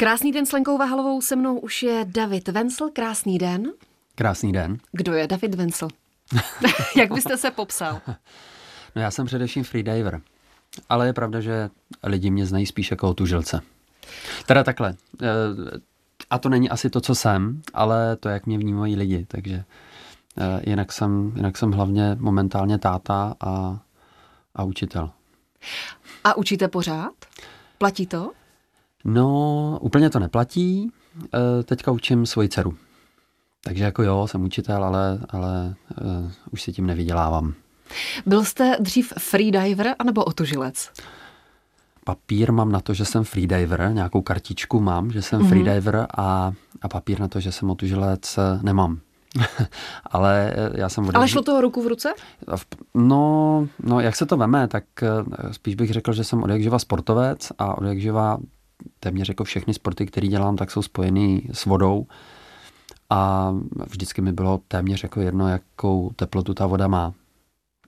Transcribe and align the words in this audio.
Krásný 0.00 0.32
den 0.32 0.46
s 0.46 0.52
Lenkou 0.52 0.78
Vahalovou, 0.78 1.20
se 1.20 1.36
mnou 1.36 1.58
už 1.58 1.82
je 1.82 2.04
David 2.08 2.48
Vencel. 2.48 2.90
Krásný 2.92 3.38
den. 3.38 3.72
Krásný 4.14 4.52
den. 4.52 4.78
Kdo 4.92 5.12
je 5.12 5.26
David 5.26 5.54
Vencel? 5.54 5.88
Jak 6.96 7.12
byste 7.12 7.36
se 7.36 7.50
popsal? 7.50 8.00
No 8.96 9.02
já 9.02 9.10
jsem 9.10 9.26
především 9.26 9.64
freediver, 9.64 10.20
ale 10.88 11.06
je 11.06 11.12
pravda, 11.12 11.40
že 11.40 11.70
lidi 12.02 12.30
mě 12.30 12.46
znají 12.46 12.66
spíš 12.66 12.90
jako 12.90 13.08
otužilce. 13.08 13.60
Teda 14.46 14.64
takhle. 14.64 14.94
Eh, 15.22 15.26
a 16.30 16.38
to 16.38 16.48
není 16.48 16.70
asi 16.70 16.90
to, 16.90 17.00
co 17.00 17.14
jsem, 17.14 17.62
ale 17.74 18.16
to, 18.16 18.28
jak 18.28 18.46
mě 18.46 18.58
vnímají 18.58 18.96
lidi, 18.96 19.26
takže 19.28 19.64
eh, 20.38 20.70
jinak 20.70 20.92
jsem, 20.92 21.32
jinak 21.36 21.56
jsem 21.56 21.72
hlavně 21.72 22.16
momentálně 22.20 22.78
táta 22.78 23.34
a, 23.40 23.80
a 24.54 24.64
učitel. 24.64 25.10
A 26.24 26.36
učíte 26.36 26.68
pořád? 26.68 27.12
Platí 27.78 28.06
to? 28.06 28.32
No, 29.04 29.78
úplně 29.80 30.10
to 30.10 30.18
neplatí. 30.18 30.90
Eh, 31.34 31.62
teďka 31.62 31.90
učím 31.90 32.26
svoji 32.26 32.48
dceru. 32.48 32.74
Takže 33.64 33.84
jako 33.84 34.02
jo, 34.02 34.26
jsem 34.26 34.44
učitel, 34.44 34.84
ale, 34.84 35.20
ale 35.30 35.74
uh, 36.02 36.30
už 36.50 36.62
si 36.62 36.72
tím 36.72 36.86
nevydělávám. 36.86 37.54
Byl 38.26 38.44
jste 38.44 38.76
dřív 38.80 39.12
freediver 39.18 39.94
anebo 39.98 40.24
otužilec? 40.24 40.90
Papír 42.04 42.52
mám 42.52 42.72
na 42.72 42.80
to, 42.80 42.94
že 42.94 43.04
jsem 43.04 43.24
freediver, 43.24 43.90
nějakou 43.92 44.22
kartičku 44.22 44.80
mám, 44.80 45.10
že 45.10 45.22
jsem 45.22 45.40
mm-hmm. 45.40 45.48
freediver 45.48 46.06
a, 46.16 46.52
a 46.82 46.88
papír 46.88 47.20
na 47.20 47.28
to, 47.28 47.40
že 47.40 47.52
jsem 47.52 47.70
otužilec 47.70 48.38
eh, 48.38 48.58
nemám. 48.62 49.00
ale 50.10 50.54
já 50.74 50.88
jsem... 50.88 51.04
Odevři... 51.04 51.16
Ale 51.16 51.28
šlo 51.28 51.42
toho 51.42 51.60
ruku 51.60 51.82
v 51.82 51.86
ruce? 51.86 52.14
No, 52.94 53.68
no, 53.82 54.00
jak 54.00 54.16
se 54.16 54.26
to 54.26 54.36
veme, 54.36 54.68
tak 54.68 54.84
spíš 55.50 55.74
bych 55.74 55.90
řekl, 55.90 56.12
že 56.12 56.24
jsem 56.24 56.42
od 56.42 56.50
sportovec 56.80 57.52
a 57.58 57.78
od 57.78 57.84
téměř 59.00 59.28
jako 59.28 59.44
všechny 59.44 59.74
sporty, 59.74 60.06
které 60.06 60.28
dělám, 60.28 60.56
tak 60.56 60.70
jsou 60.70 60.82
spojený 60.82 61.48
s 61.52 61.66
vodou. 61.66 62.06
A 63.10 63.52
vždycky 63.86 64.22
mi 64.22 64.32
bylo 64.32 64.60
téměř 64.68 65.02
jako 65.02 65.20
jedno, 65.20 65.48
jakou 65.48 66.10
teplotu 66.16 66.54
ta 66.54 66.66
voda 66.66 66.88
má. 66.88 67.12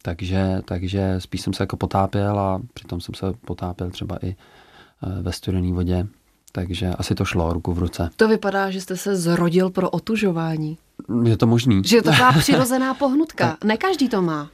Takže, 0.02 0.62
takže 0.64 1.14
spíš 1.18 1.40
jsem 1.40 1.52
se 1.52 1.62
jako 1.62 1.76
potápěl 1.76 2.40
a 2.40 2.60
přitom 2.74 3.00
jsem 3.00 3.14
se 3.14 3.26
potápěl 3.46 3.90
třeba 3.90 4.18
i 4.22 4.28
eh, 4.28 5.22
ve 5.22 5.32
studené 5.32 5.72
vodě. 5.72 6.06
Takže 6.52 6.88
asi 6.88 7.14
to 7.14 7.24
šlo 7.24 7.52
ruku 7.52 7.72
v 7.72 7.78
ruce. 7.78 8.10
To 8.16 8.28
vypadá, 8.28 8.70
že 8.70 8.80
jste 8.80 8.96
se 8.96 9.16
zrodil 9.16 9.70
pro 9.70 9.90
otužování. 9.90 10.78
Je 11.24 11.36
to 11.36 11.46
možný. 11.46 11.82
Že 11.84 11.96
je 11.96 12.02
to 12.02 12.10
taková 12.10 12.32
přirozená 12.38 12.94
pohnutka. 12.94 13.56
Ne 13.64 13.76
každý 13.76 14.08
to 14.08 14.22
má. 14.22 14.50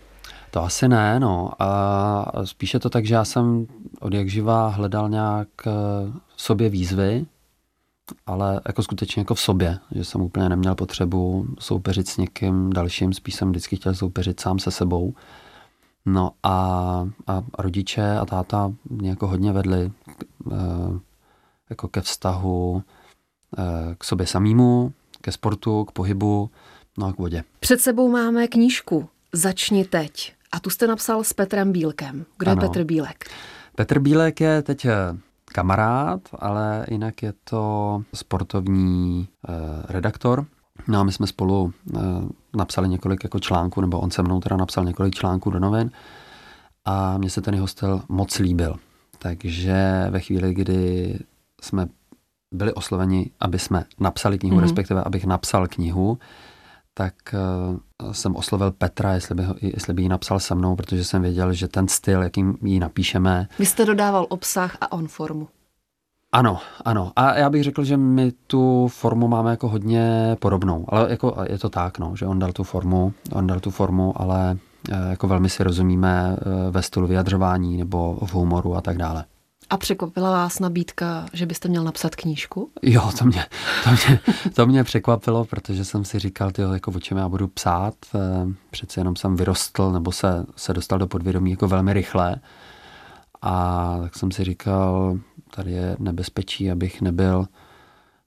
To 0.50 0.62
asi 0.62 0.88
ne, 0.88 1.20
no. 1.20 1.50
A 1.58 2.32
spíše 2.44 2.78
to 2.78 2.91
tak, 2.91 3.06
že 3.06 3.14
já 3.14 3.24
jsem 3.24 3.66
od 4.00 4.14
jak 4.14 4.28
živá 4.28 4.68
hledal 4.68 5.08
nějak 5.08 5.48
eh, 5.66 5.70
sobě 6.36 6.68
výzvy, 6.68 7.27
ale 8.27 8.60
jako 8.66 8.82
skutečně 8.82 9.20
jako 9.20 9.34
v 9.34 9.41
sobě, 9.41 9.78
že 9.94 10.04
jsem 10.04 10.20
úplně 10.20 10.48
neměl 10.48 10.74
potřebu 10.74 11.46
soupeřit 11.58 12.08
s 12.08 12.16
někým 12.16 12.70
dalším, 12.72 13.12
spíš 13.12 13.34
jsem 13.34 13.50
vždycky 13.50 13.76
chtěl 13.76 13.94
soupeřit 13.94 14.41
sám 14.41 14.58
se 14.58 14.70
sebou. 14.70 15.14
No 16.06 16.30
a, 16.42 16.50
a 17.26 17.42
rodiče 17.58 18.19
a 18.19 18.24
táta 18.24 18.72
mě 18.91 19.10
jako 19.10 19.26
hodně 19.26 19.52
vedli 19.52 19.92
eh, 20.52 20.54
jako 21.70 21.88
ke 21.88 22.00
vztahu 22.00 22.82
eh, 23.58 23.94
k 23.98 24.04
sobě 24.04 24.26
samýmu, 24.26 24.92
ke 25.20 25.32
sportu, 25.32 25.84
k 25.84 25.92
pohybu, 25.92 26.50
no 26.98 27.06
a 27.06 27.12
k 27.12 27.19
vodě. 27.19 27.44
Před 27.60 27.80
sebou 27.80 28.08
máme 28.08 28.48
knížku 28.48 29.08
Začni 29.32 29.84
teď. 29.84 30.34
A 30.52 30.60
tu 30.60 30.70
jste 30.70 30.86
napsal 30.86 31.24
s 31.24 31.32
Petrem 31.32 31.72
Bílkem. 31.72 32.27
Kdo 32.38 32.50
ano. 32.50 32.62
je 32.62 32.68
Petr 32.68 32.84
Bílek? 32.84 33.24
Petr 33.74 33.98
Bílek 33.98 34.41
je 34.41 34.62
teď 34.62 34.84
eh, 34.84 34.94
kamarád, 35.44 36.20
ale 36.38 36.86
jinak 36.91 37.22
je 37.22 37.32
to 37.44 38.02
sportovní 38.14 39.28
eh, 39.48 39.52
redaktor. 39.88 40.46
No 40.88 41.00
a 41.00 41.04
my 41.04 41.12
jsme 41.12 41.26
spolu 41.26 41.72
eh, 41.96 41.98
napsali 42.56 42.88
několik 42.88 43.24
jako 43.24 43.38
článků, 43.38 43.80
nebo 43.80 44.00
on 44.00 44.10
se 44.10 44.22
mnou 44.22 44.41
teda 44.41 44.56
napsal 44.56 44.84
několik 44.84 45.14
článků 45.14 45.50
do 45.50 45.59
novin 45.59 45.91
a 46.84 47.19
mně 47.19 47.30
se 47.30 47.41
ten 47.41 47.54
jeho 47.54 47.66
styl 47.66 48.03
moc 48.09 48.38
líbil. 48.38 48.76
Takže 49.19 50.06
ve 50.10 50.20
chvíli, 50.20 50.54
kdy 50.54 51.19
jsme 51.62 51.88
byli 52.53 52.72
osloveni, 52.72 53.30
aby 53.41 53.59
jsme 53.59 53.84
napsali 54.00 54.38
knihu, 54.38 54.56
mm-hmm. 54.56 54.62
respektive 54.62 55.04
abych 55.04 55.25
napsal 55.25 55.66
knihu, 55.66 56.19
tak 56.94 57.15
uh, 57.70 57.78
jsem 58.12 58.36
oslovil 58.36 58.70
Petra, 58.70 59.14
jestli 59.14 59.34
by, 59.34 59.42
ho, 59.42 59.54
jestli 59.60 59.94
by 59.94 60.03
ji 60.03 60.09
napsal 60.09 60.41
se 60.41 60.54
mnou, 60.54 60.76
protože 60.76 61.04
jsem 61.04 61.22
věděl, 61.22 61.53
že 61.53 61.69
ten 61.69 61.88
styl, 61.88 62.22
jakým 62.22 62.59
ji 62.62 62.81
napíšeme... 62.81 63.48
Vy 63.59 63.66
jste 63.66 63.84
dodával 63.84 64.26
obsah 64.28 64.76
a 64.81 64.92
on 64.92 65.09
formu. 65.09 65.48
Ano, 66.32 66.59
ano. 66.84 67.12
A 67.16 67.34
já 67.38 67.50
bych 67.50 67.62
řekl, 67.62 67.84
že 67.84 67.97
my 67.97 68.32
tu 68.47 68.88
formu 68.88 69.28
máme 69.28 69.50
jako 69.50 69.69
hodně 69.69 70.36
podobnou. 70.41 70.84
Ale 70.88 71.10
jako 71.10 71.36
je 71.48 71.59
to 71.59 71.69
tak, 71.69 71.98
no, 71.98 72.16
že 72.16 72.26
on 72.26 72.38
dal 72.38 72.53
tu 72.53 72.64
formu, 72.64 73.12
on 73.32 73.47
dal 73.47 73.60
tu 73.60 73.70
formu, 73.70 74.22
ale 74.22 74.56
eh, 74.92 75.10
jako 75.10 75.28
velmi 75.28 75.50
si 75.50 75.62
rozumíme 75.62 76.36
eh, 76.36 76.70
ve 76.70 76.82
stylu 76.82 77.06
vyjadřování 77.06 77.76
nebo 77.76 78.19
v 78.26 78.34
humoru 78.34 78.76
a 78.76 78.80
tak 78.80 78.98
dále. 78.98 79.25
A 79.70 79.76
překvapila 79.76 80.30
vás 80.30 80.58
nabídka, 80.58 81.26
že 81.32 81.46
byste 81.46 81.68
měl 81.68 81.84
napsat 81.84 82.16
knížku? 82.16 82.70
Jo, 82.82 83.10
to 83.18 83.24
mě, 83.24 83.44
to 83.84 83.90
mě, 83.90 84.20
to 84.54 84.66
mě 84.66 84.84
překvapilo, 84.84 85.44
protože 85.44 85.84
jsem 85.84 86.04
si 86.04 86.18
říkal, 86.18 86.50
tyjo, 86.50 86.72
jako 86.72 86.90
o 86.90 87.00
čem 87.00 87.18
já 87.18 87.28
budu 87.28 87.48
psát. 87.48 87.94
Eh, 88.14 88.18
přece 88.70 89.00
jenom 89.00 89.16
jsem 89.16 89.36
vyrostl 89.36 89.92
nebo 89.92 90.12
se, 90.12 90.46
se 90.56 90.72
dostal 90.72 90.98
do 90.98 91.06
podvědomí 91.06 91.50
jako 91.50 91.68
velmi 91.68 91.92
rychle. 91.92 92.36
A 93.42 93.98
tak 94.02 94.16
jsem 94.16 94.30
si 94.30 94.44
říkal, 94.44 95.18
tady 95.50 95.72
je 95.72 95.96
nebezpečí, 95.98 96.70
abych 96.70 97.00
nebyl 97.02 97.46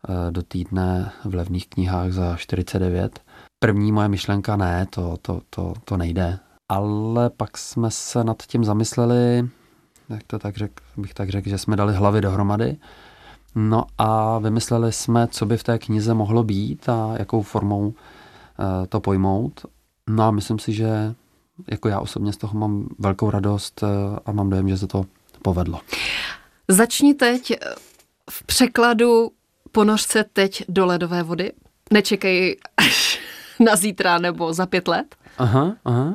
eh, 0.10 0.32
do 0.32 0.44
týdne 0.44 1.12
v 1.26 1.36
levných 1.36 1.68
knihách 1.68 2.12
za 2.12 2.36
49. 2.36 3.20
První 3.60 3.92
moje 3.92 4.08
myšlenka 4.08 4.56
ne, 4.56 4.88
to, 4.90 5.18
to, 5.22 5.42
to, 5.50 5.74
to 5.86 5.98
nejde. 5.98 6.40
Ale 6.70 7.30
pak 7.30 7.58
jsme 7.58 7.92
se 7.92 8.24
nad 8.24 8.44
tím 8.44 8.64
zamysleli, 8.64 9.50
jak 10.10 10.24
to 10.24 10.40
tak 10.40 10.58
řek, 10.58 10.82
bych 10.98 11.14
tak 11.14 11.30
řekl, 11.30 11.50
že 11.50 11.58
jsme 11.58 11.76
dali 11.76 11.94
hlavy 11.94 12.22
dohromady. 12.22 12.78
No 13.56 13.86
a 13.98 14.40
vymysleli 14.40 14.92
jsme, 14.92 15.28
co 15.28 15.46
by 15.46 15.58
v 15.58 15.64
té 15.64 15.80
knize 15.80 16.14
mohlo 16.14 16.44
být 16.44 16.90
a 16.90 17.14
jakou 17.20 17.42
formou 17.42 17.88
uh, 17.88 17.94
to 18.90 19.00
pojmout. 19.00 19.66
No 20.10 20.24
a 20.24 20.32
myslím 20.32 20.60
si, 20.60 20.74
že 20.74 21.16
jako 21.72 21.90
já 21.90 22.00
osobně 22.00 22.34
z 22.34 22.38
toho 22.38 22.60
mám 22.60 22.88
velkou 23.00 23.30
radost 23.30 23.84
uh, 23.84 23.90
a 24.26 24.32
mám 24.32 24.50
dojem, 24.50 24.70
že 24.70 24.78
se 24.78 24.88
to 24.88 25.06
povedlo. 25.42 25.80
Začni 26.68 27.14
teď 27.14 27.54
v 28.30 28.44
překladu 28.44 29.32
ponořce 29.72 30.26
teď 30.34 30.64
do 30.70 30.86
ledové 30.86 31.24
vody. 31.24 31.52
Nečekej 31.94 32.58
až 32.78 33.20
na 33.60 33.76
zítra 33.76 34.18
nebo 34.18 34.54
za 34.54 34.66
pět 34.66 34.88
let. 34.88 35.16
Aha, 35.38 35.76
aha. 35.86 36.14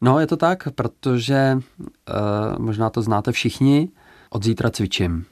No, 0.00 0.20
je 0.20 0.26
to 0.26 0.36
tak, 0.36 0.68
protože 0.74 1.58
uh, 1.58 2.58
možná 2.58 2.90
to 2.90 3.02
znáte 3.02 3.32
všichni. 3.32 3.88
Od 4.30 4.44
zítra 4.44 4.70
cvičím. 4.70 5.24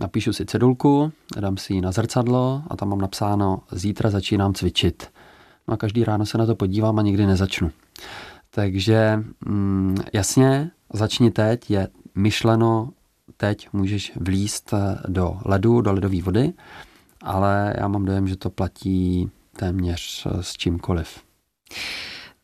Napíšu 0.00 0.32
si 0.32 0.46
cedulku, 0.46 1.12
dám 1.40 1.56
si 1.56 1.74
ji 1.74 1.80
na 1.80 1.92
zrcadlo 1.92 2.62
a 2.70 2.76
tam 2.76 2.88
mám 2.88 2.98
napsáno 2.98 3.62
zítra 3.72 4.10
začínám 4.10 4.54
cvičit. 4.54 5.10
No 5.68 5.74
a 5.74 5.76
každý 5.76 6.04
ráno 6.04 6.26
se 6.26 6.38
na 6.38 6.46
to 6.46 6.56
podívám 6.56 6.98
a 6.98 7.02
nikdy 7.02 7.26
nezačnu. 7.26 7.70
Takže 8.50 9.24
mm, 9.46 9.96
jasně, 10.12 10.70
začni 10.92 11.30
teď, 11.30 11.70
je 11.70 11.88
myšleno, 12.14 12.90
teď 13.36 13.68
můžeš 13.72 14.12
vlíst 14.16 14.72
eh, 14.72 14.98
do 15.08 15.38
ledu, 15.44 15.80
do 15.80 15.92
ledové 15.92 16.22
vody, 16.22 16.52
ale 17.22 17.74
já 17.78 17.88
mám 17.88 18.04
dojem, 18.04 18.28
že 18.28 18.36
to 18.36 18.50
platí 18.50 19.30
téměř 19.56 20.26
eh, 20.26 20.42
s 20.42 20.52
čímkoliv. 20.52 21.20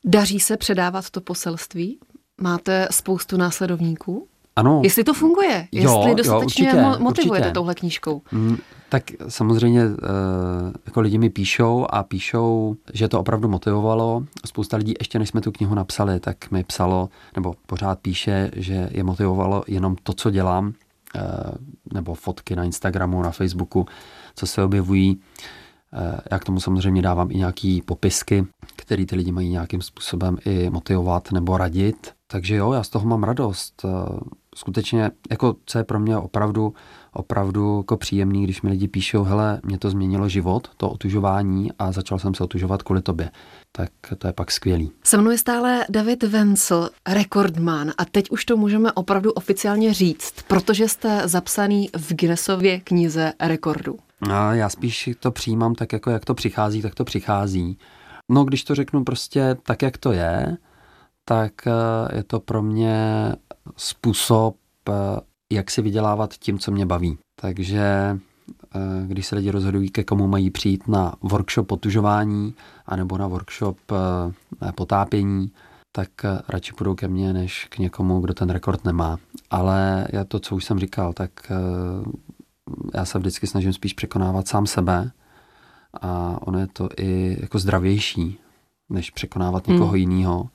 Daří 0.07 0.41
se 0.41 0.57
předávat 0.57 1.11
to 1.11 1.21
poselství? 1.21 1.99
Máte 2.41 2.89
spoustu 2.91 3.37
následovníků? 3.37 4.29
Ano. 4.57 4.81
Jestli 4.85 5.05
to 5.05 5.15
funguje, 5.15 5.69
jo, 5.73 5.83
jestli 5.83 6.15
dostatečně 6.15 6.69
jo, 6.69 6.75
určitě, 6.77 7.03
motivujete 7.03 7.47
určitě. 7.47 7.55
touhle 7.55 7.75
knížkou. 7.75 8.23
Mm, 8.33 8.57
tak 8.89 9.05
samozřejmě 9.29 9.83
eh, 9.83 10.73
jako 10.87 11.01
lidi 11.01 11.19
mi 11.19 11.31
píšou 11.31 11.87
a 11.91 12.03
píšou, 12.03 12.77
že 12.93 13.09
to 13.09 13.21
opravdu 13.21 13.49
motivovalo. 13.49 14.25
Spousta 14.47 14.77
lidí, 14.77 14.95
ještě 14.99 15.19
než 15.19 15.29
jsme 15.29 15.41
tu 15.41 15.53
knihu 15.53 15.75
napsali, 15.75 16.21
tak 16.21 16.51
mi 16.51 16.65
psalo, 16.65 17.09
nebo 17.35 17.55
pořád 17.67 17.99
píše, 17.99 18.51
že 18.57 18.89
je 18.93 19.05
motivovalo 19.05 19.65
jenom 19.67 19.97
to, 20.03 20.13
co 20.13 20.31
dělám, 20.31 20.73
eh, 21.17 21.21
nebo 21.93 22.15
fotky 22.15 22.57
na 22.57 22.65
Instagramu, 22.65 23.23
na 23.23 23.31
Facebooku, 23.31 23.87
co 24.35 24.47
se 24.47 24.63
objevují. 24.63 25.21
Já 26.31 26.39
k 26.39 26.45
tomu 26.45 26.61
samozřejmě 26.61 27.03
dávám 27.03 27.31
i 27.31 27.35
nějaký 27.35 27.83
popisky, 27.83 28.47
které 28.77 29.07
ty 29.07 29.17
lidi 29.17 29.33
mají 29.33 29.49
nějakým 29.49 29.83
způsobem 29.83 30.39
i 30.45 30.71
motivovat 30.71 31.33
nebo 31.33 31.57
radit. 31.57 32.13
Takže 32.27 32.57
jo, 32.57 32.73
já 32.73 32.83
z 32.83 32.89
toho 32.89 33.09
mám 33.09 33.23
radost. 33.23 33.83
Eh, 33.85 34.19
skutečně, 34.57 35.11
jako 35.31 35.57
co 35.67 35.79
je 35.79 35.85
pro 35.85 36.01
mě 36.01 36.17
opravdu, 36.17 36.75
opravdu 37.13 37.77
jako 37.79 37.97
příjemný, 37.97 38.45
když 38.45 38.63
mi 38.63 38.71
lidi 38.71 38.89
píšou, 38.89 39.23
hele, 39.23 39.61
mě 39.65 39.79
to 39.79 39.91
změnilo 39.91 40.29
život, 40.29 40.71
to 40.77 40.91
otužování 40.91 41.71
a 41.79 41.93
začal 41.93 42.19
jsem 42.19 42.35
se 42.35 42.45
otužovat 42.45 42.83
kvůli 42.83 43.03
tobě. 43.03 43.31
Tak 43.73 43.91
to 44.19 44.27
je 44.27 44.33
pak 44.33 44.51
skvělý. 44.51 44.91
Se 45.05 45.19
mnou 45.19 45.31
je 45.31 45.39
stále 45.39 45.87
David 45.89 46.23
Vencel, 46.23 46.91
rekordman 47.09 47.93
a 47.99 48.05
teď 48.05 48.31
už 48.31 48.45
to 48.45 48.57
můžeme 48.57 48.93
opravdu 48.93 49.33
oficiálně 49.33 49.95
říct, 49.95 50.35
protože 50.49 50.89
jste 50.89 51.23
zapsaný 51.25 51.89
v 51.97 52.15
Guinnessově 52.15 52.81
knize 52.81 53.33
rekordů. 53.41 53.99
A 54.21 54.55
já 54.55 54.69
spíš 54.69 55.11
to 55.21 55.31
přijímám 55.31 55.75
tak, 55.75 55.93
jako 55.93 56.11
jak 56.11 56.25
to 56.25 56.35
přichází, 56.35 56.83
tak 56.83 56.95
to 56.95 57.05
přichází. 57.05 57.79
No, 58.31 58.45
když 58.45 58.65
to 58.65 58.75
řeknu 58.75 59.05
prostě 59.05 59.57
tak, 59.63 59.83
jak 59.83 59.99
to 59.99 60.13
je, 60.13 60.57
tak 61.25 61.53
eh, 61.67 62.17
je 62.17 62.23
to 62.23 62.41
pro 62.41 62.63
mě 62.63 63.33
způsob, 63.77 64.57
eh, 64.89 64.93
jak 65.53 65.71
si 65.71 65.83
vydělávat 65.83 66.35
tím, 66.35 66.59
co 66.59 66.71
mě 66.71 66.87
baví. 66.87 67.19
Takže 67.41 67.81
eh, 68.75 68.79
když 69.07 69.27
se 69.27 69.37
lidi 69.37 69.51
rozhodují, 69.51 69.91
ke 69.91 70.05
komu 70.05 70.27
mají 70.27 70.51
přijít 70.51 70.89
na 70.89 71.15
workshop 71.23 71.67
potužování 71.67 72.55
anebo 72.87 73.19
na 73.19 73.27
workshop 73.27 73.79
potápění, 74.75 75.51
tak 75.93 76.09
radši 76.49 76.73
půjdou 76.73 76.95
ke 76.95 77.09
mně, 77.09 77.33
než 77.33 77.65
k 77.65 77.79
někomu, 77.79 78.21
kdo 78.21 78.35
ten 78.35 78.51
rekord 78.51 78.85
nemá. 78.85 79.19
Ale 79.51 80.07
já 80.13 80.25
to, 80.25 80.41
co 80.41 80.57
už 80.57 80.65
jsem 80.65 80.79
říkal, 80.79 81.13
tak 81.13 81.31
já 82.95 83.05
se 83.05 83.19
vždycky 83.19 83.47
snažím 83.47 83.73
spíš 83.73 83.93
překonávat 83.93 84.49
sám 84.49 84.67
sebe 84.67 85.11
a 86.03 86.39
ono 86.41 86.59
je 86.59 86.67
to 86.67 86.89
i 86.97 87.37
jako 87.41 87.59
zdravější, 87.59 88.39
než 88.89 89.11
překonávat 89.11 89.67
někoho 89.67 89.89
hmm. 89.89 89.97
jiného. 89.97 90.49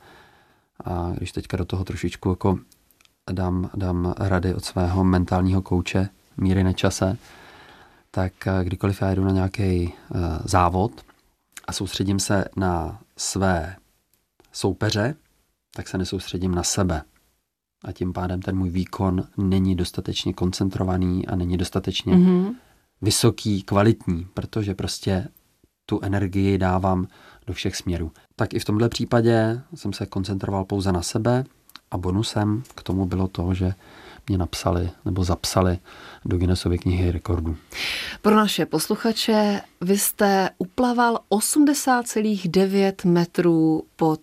A 0.86 1.12
když 1.18 1.32
teďka 1.32 1.58
do 1.58 1.66
toho 1.66 1.84
trošičku 1.84 2.30
jako 2.30 2.60
dám, 3.32 3.70
dám 3.76 4.14
rady 4.18 4.56
od 4.56 4.66
svého 4.66 5.04
mentálního 5.04 5.62
kouče 5.62 6.10
Míry 6.38 6.64
Nečase, 6.64 7.18
tak 8.12 8.48
eh, 8.48 8.64
kdykoliv 8.64 9.02
já 9.02 9.12
jdu 9.12 9.24
na 9.24 9.32
nějaký 9.32 9.88
uh, 9.88 10.20
závod 10.46 10.92
a 11.68 11.74
soustředím 11.74 12.20
se 12.20 12.46
na 12.56 13.00
své 13.18 13.76
soupeře, 14.52 15.16
tak 15.76 15.88
se 15.88 15.98
nesoustředím 15.98 16.56
na 16.56 16.64
sebe. 16.64 17.02
A 17.84 17.92
tím 17.92 18.14
pádem 18.14 18.42
ten 18.42 18.58
můj 18.58 18.70
výkon 18.70 19.24
není 19.38 19.76
dostatečně 19.76 20.34
koncentrovaný 20.34 21.28
a 21.28 21.36
není 21.36 21.58
dostatečně 21.58 22.14
mm-hmm. 22.14 22.56
vysoký, 23.02 23.64
kvalitní, 23.64 24.28
protože 24.34 24.76
prostě 24.76 25.28
tu 25.86 26.00
energii 26.02 26.58
dávám 26.58 27.08
do 27.48 27.54
všech 27.54 27.76
směrů. 27.76 28.12
Tak 28.36 28.54
i 28.54 28.60
v 28.60 28.66
tomhle 28.66 28.90
případě 28.90 29.62
jsem 29.76 29.94
se 29.94 30.06
koncentroval 30.06 30.66
pouze 30.66 30.92
na 30.92 31.02
sebe 31.02 31.46
a 31.92 31.98
bonusem 31.98 32.64
k 32.76 32.84
tomu 32.84 33.06
bylo 33.06 33.28
to, 33.28 33.54
že 33.54 33.74
mě 34.28 34.38
napsali 34.38 34.90
nebo 35.06 35.24
zapsali 35.24 35.80
do 36.26 36.38
Guinnessovy 36.38 36.78
knihy 36.78 37.12
rekordů. 37.12 37.58
Pro 38.22 38.36
naše 38.36 38.66
posluchače, 38.66 39.62
vy 39.82 39.98
jste 39.98 40.50
uplaval 40.58 41.20
80,9 41.32 43.12
metrů 43.12 43.84
pod 43.96 44.22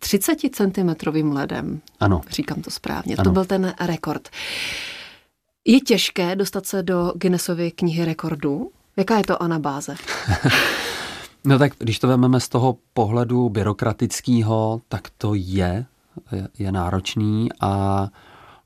30 0.00 0.38
cm 0.52 1.10
ledem. 1.32 1.80
Ano. 2.00 2.20
Říkám 2.30 2.62
to 2.62 2.70
správně. 2.70 3.16
Ano. 3.16 3.24
To 3.24 3.30
byl 3.30 3.44
ten 3.44 3.74
rekord. 3.80 4.28
Je 5.64 5.80
těžké 5.80 6.36
dostat 6.36 6.66
se 6.66 6.82
do 6.82 7.12
Guinnessovy 7.16 7.70
knihy 7.70 8.04
rekordů? 8.04 8.70
Jaká 8.96 9.18
je 9.18 9.24
to 9.24 9.42
anabáze? 9.42 9.94
no 11.44 11.58
tak 11.58 11.72
když 11.78 11.98
to 11.98 12.08
vezmeme 12.08 12.40
z 12.40 12.48
toho 12.48 12.76
pohledu 12.94 13.48
byrokratického, 13.48 14.80
tak 14.88 15.08
to 15.18 15.34
je, 15.34 15.86
je, 16.32 16.48
je 16.58 16.72
náročný 16.72 17.48
a, 17.60 18.08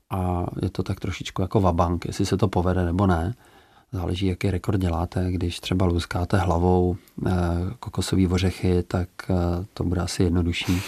a 0.09 0.45
je 0.61 0.69
to 0.69 0.83
tak 0.83 0.99
trošičku 0.99 1.41
jako 1.41 1.61
vabank, 1.61 2.05
jestli 2.05 2.25
se 2.25 2.37
to 2.37 2.47
povede 2.47 2.85
nebo 2.85 3.07
ne. 3.07 3.33
Záleží, 3.91 4.25
jaký 4.25 4.51
rekord 4.51 4.81
děláte. 4.81 5.31
Když 5.31 5.59
třeba 5.59 5.85
luskáte 5.85 6.37
hlavou 6.37 6.97
eh, 7.27 7.31
kokosové 7.79 8.27
ořechy, 8.27 8.83
tak 8.83 9.09
eh, 9.29 9.65
to 9.73 9.83
bude 9.83 10.01
asi 10.01 10.23
jednodušší. 10.23 10.81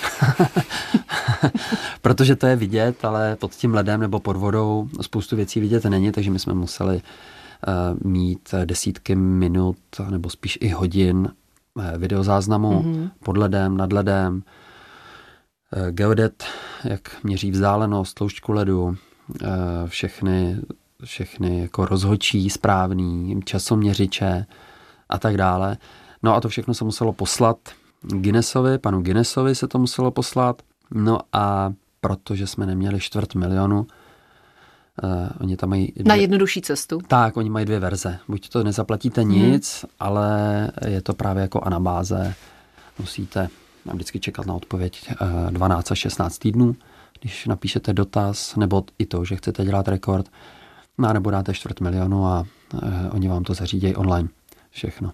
Protože 2.02 2.36
to 2.36 2.48
je 2.48 2.56
vidět, 2.56 3.06
ale 3.06 3.36
pod 3.36 3.56
tím 3.56 3.74
ledem 3.74 4.00
nebo 4.00 4.20
pod 4.20 4.38
vodou 4.38 4.90
spoustu 5.02 5.36
věcí 5.36 5.60
vidět 5.60 5.86
není, 5.86 6.12
takže 6.12 6.32
my 6.32 6.40
jsme 6.40 6.54
museli 6.54 6.98
eh, 6.98 8.08
mít 8.08 8.54
desítky 8.66 9.16
minut 9.16 9.78
nebo 10.10 10.30
spíš 10.30 10.58
i 10.62 10.70
hodin 10.70 11.32
videozáznamu 11.98 12.72
mm-hmm. 12.72 13.10
pod 13.24 13.38
ledem, 13.38 13.78
nad 13.78 13.94
ledem, 13.94 14.44
geodet, 15.92 16.44
jak 16.84 17.24
měří 17.24 17.52
vzdálenost, 17.52 18.14
tloušťku 18.14 18.52
ledu, 18.52 18.98
všechny 19.88 20.58
všechny 21.04 21.62
jako 21.62 21.86
rozhočí 21.86 22.50
správný, 22.50 23.40
časoměřiče 23.46 24.46
a 25.10 25.20
tak 25.20 25.38
dále. 25.38 25.78
No 26.24 26.36
a 26.36 26.42
to 26.42 26.50
všechno 26.50 26.74
se 26.74 26.84
muselo 26.84 27.14
poslat 27.14 27.58
Guinnessovi, 28.02 28.78
panu 28.78 29.02
Guinnessovi 29.02 29.56
se 29.56 29.68
to 29.68 29.80
muselo 29.80 30.12
poslat. 30.12 30.62
No 30.92 31.20
a 31.34 31.74
protože 32.02 32.48
jsme 32.48 32.66
neměli 32.66 33.00
čtvrt 33.00 33.36
milionu, 33.36 33.88
Uh, 35.04 35.28
oni 35.42 35.58
tam 35.58 35.70
mají... 35.70 35.92
Dvě... 35.96 36.04
Na 36.06 36.16
jednodušší 36.16 36.62
cestu. 36.62 37.00
Tak, 37.08 37.38
oni 37.38 37.50
mají 37.50 37.66
dvě 37.66 37.80
verze. 37.80 38.20
Buď 38.28 38.50
to 38.50 38.64
nezaplatíte 38.64 39.22
hmm. 39.22 39.32
nic, 39.32 39.86
ale 40.00 40.28
je 40.88 41.02
to 41.02 41.14
právě 41.14 41.42
jako 41.42 41.62
anabáze. 41.62 42.34
Musíte 43.00 43.50
vždycky 43.94 44.20
čekat 44.20 44.46
na 44.46 44.54
odpověď 44.54 45.10
uh, 45.22 45.52
12 45.52 45.92
až 45.92 46.00
16 46.00 46.38
týdnů, 46.38 46.76
když 47.20 47.46
napíšete 47.46 47.94
dotaz, 47.94 48.56
nebo 48.56 48.84
i 49.00 49.06
to, 49.06 49.26
že 49.26 49.36
chcete 49.36 49.66
dělat 49.66 49.88
rekord. 49.88 50.30
No, 50.98 51.14
nebo 51.14 51.32
dáte 51.32 51.54
čtvrt 51.54 51.82
milionu 51.82 52.26
a 52.26 52.46
e, 52.84 53.10
oni 53.10 53.28
vám 53.28 53.44
to 53.44 53.54
zařídějí 53.54 53.96
online. 53.96 54.30
Všechno. 54.70 55.12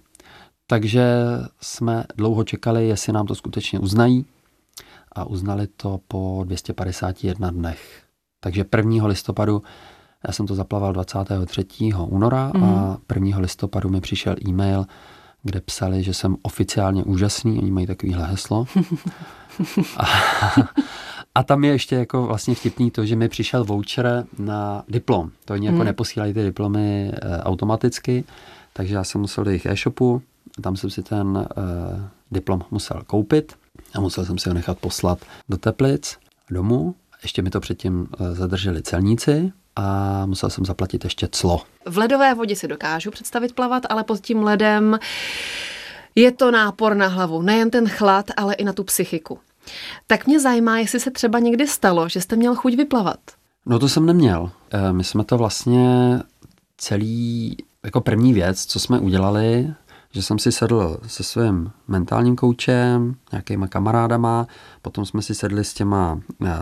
Takže 0.67 1.15
jsme 1.61 2.03
dlouho 2.15 2.43
čekali, 2.43 2.87
jestli 2.87 3.13
nám 3.13 3.25
to 3.25 3.35
skutečně 3.35 3.79
uznají 3.79 4.25
a 5.11 5.25
uznali 5.25 5.67
to 5.67 5.99
po 6.07 6.43
251 6.47 7.51
dnech. 7.51 8.03
Takže 8.39 8.65
1. 8.77 9.07
listopadu, 9.07 9.63
já 10.27 10.33
jsem 10.33 10.47
to 10.47 10.55
zaplaval 10.55 10.93
23. 10.93 11.65
února 12.07 12.51
mm. 12.55 12.63
a 12.63 12.97
1. 13.15 13.29
Mhm. 13.29 13.41
listopadu 13.41 13.89
mi 13.89 14.01
přišel 14.01 14.35
e-mail, 14.47 14.85
kde 15.43 15.61
psali, 15.61 16.03
že 16.03 16.13
jsem 16.13 16.37
oficiálně 16.41 17.03
úžasný, 17.03 17.59
oni 17.59 17.71
mají 17.71 17.87
takovýhle 17.87 18.27
heslo. 18.27 18.65
a, 19.97 20.05
a 21.35 21.43
tam 21.43 21.63
je 21.63 21.71
ještě 21.71 21.95
jako 21.95 22.23
vlastně 22.23 22.55
vtipný 22.55 22.91
to, 22.91 23.05
že 23.05 23.15
mi 23.15 23.29
přišel 23.29 23.63
voucher 23.63 24.25
na 24.39 24.83
diplom. 24.87 25.31
To 25.45 25.53
oni 25.53 25.65
jako 25.65 25.77
hmm. 25.77 25.85
neposílají 25.85 26.33
ty 26.33 26.43
diplomy 26.43 27.11
e, 27.13 27.41
automaticky, 27.43 28.23
takže 28.73 28.95
já 28.95 29.03
jsem 29.03 29.21
musel 29.21 29.43
do 29.43 29.49
jejich 29.49 29.65
e-shopu, 29.65 30.21
tam 30.61 30.75
jsem 30.75 30.89
si 30.89 31.03
ten 31.03 31.37
e, 31.37 31.61
diplom 32.31 32.61
musel 32.71 33.01
koupit 33.07 33.53
a 33.93 34.01
musel 34.01 34.25
jsem 34.25 34.37
si 34.37 34.49
ho 34.49 34.55
nechat 34.55 34.79
poslat 34.79 35.19
do 35.49 35.57
Teplic 35.57 36.17
domů. 36.49 36.95
Ještě 37.23 37.41
mi 37.41 37.49
to 37.49 37.59
předtím 37.59 38.07
e, 38.19 38.33
zadrželi 38.35 38.81
celníci, 38.81 39.51
a 39.75 40.25
musel 40.25 40.49
jsem 40.49 40.65
zaplatit 40.65 41.03
ještě 41.03 41.27
clo. 41.31 41.61
V 41.85 41.97
ledové 41.97 42.33
vodě 42.33 42.55
si 42.55 42.67
dokážu 42.67 43.11
představit 43.11 43.55
plavat, 43.55 43.83
ale 43.89 44.03
pod 44.03 44.21
tím 44.21 44.43
ledem 44.43 44.99
je 46.15 46.31
to 46.31 46.51
nápor 46.51 46.95
na 46.95 47.07
hlavu. 47.07 47.41
Nejen 47.41 47.69
ten 47.69 47.89
chlad, 47.89 48.25
ale 48.37 48.53
i 48.53 48.63
na 48.63 48.73
tu 48.73 48.83
psychiku. 48.83 49.39
Tak 50.07 50.27
mě 50.27 50.39
zajímá, 50.39 50.79
jestli 50.79 50.99
se 50.99 51.11
třeba 51.11 51.39
někdy 51.39 51.67
stalo, 51.67 52.09
že 52.09 52.21
jste 52.21 52.35
měl 52.35 52.55
chuť 52.55 52.75
vyplavat. 52.75 53.19
No 53.65 53.79
to 53.79 53.89
jsem 53.89 54.05
neměl. 54.05 54.51
Eh, 54.71 54.93
my 54.93 55.03
jsme 55.03 55.23
to 55.23 55.37
vlastně 55.37 56.19
celý, 56.77 57.57
jako 57.83 58.01
první 58.01 58.33
věc, 58.33 58.65
co 58.65 58.79
jsme 58.79 58.99
udělali, 58.99 59.73
že 60.11 60.21
jsem 60.21 60.39
si 60.39 60.51
sedl 60.51 60.97
se 61.07 61.23
svým 61.23 61.71
mentálním 61.87 62.35
koučem, 62.35 63.15
nějakýma 63.31 63.67
kamarádama, 63.67 64.47
potom 64.81 65.05
jsme 65.05 65.21
si 65.21 65.35
sedli 65.35 65.63
s 65.63 65.73
těma 65.73 66.19
eh, 66.45 66.53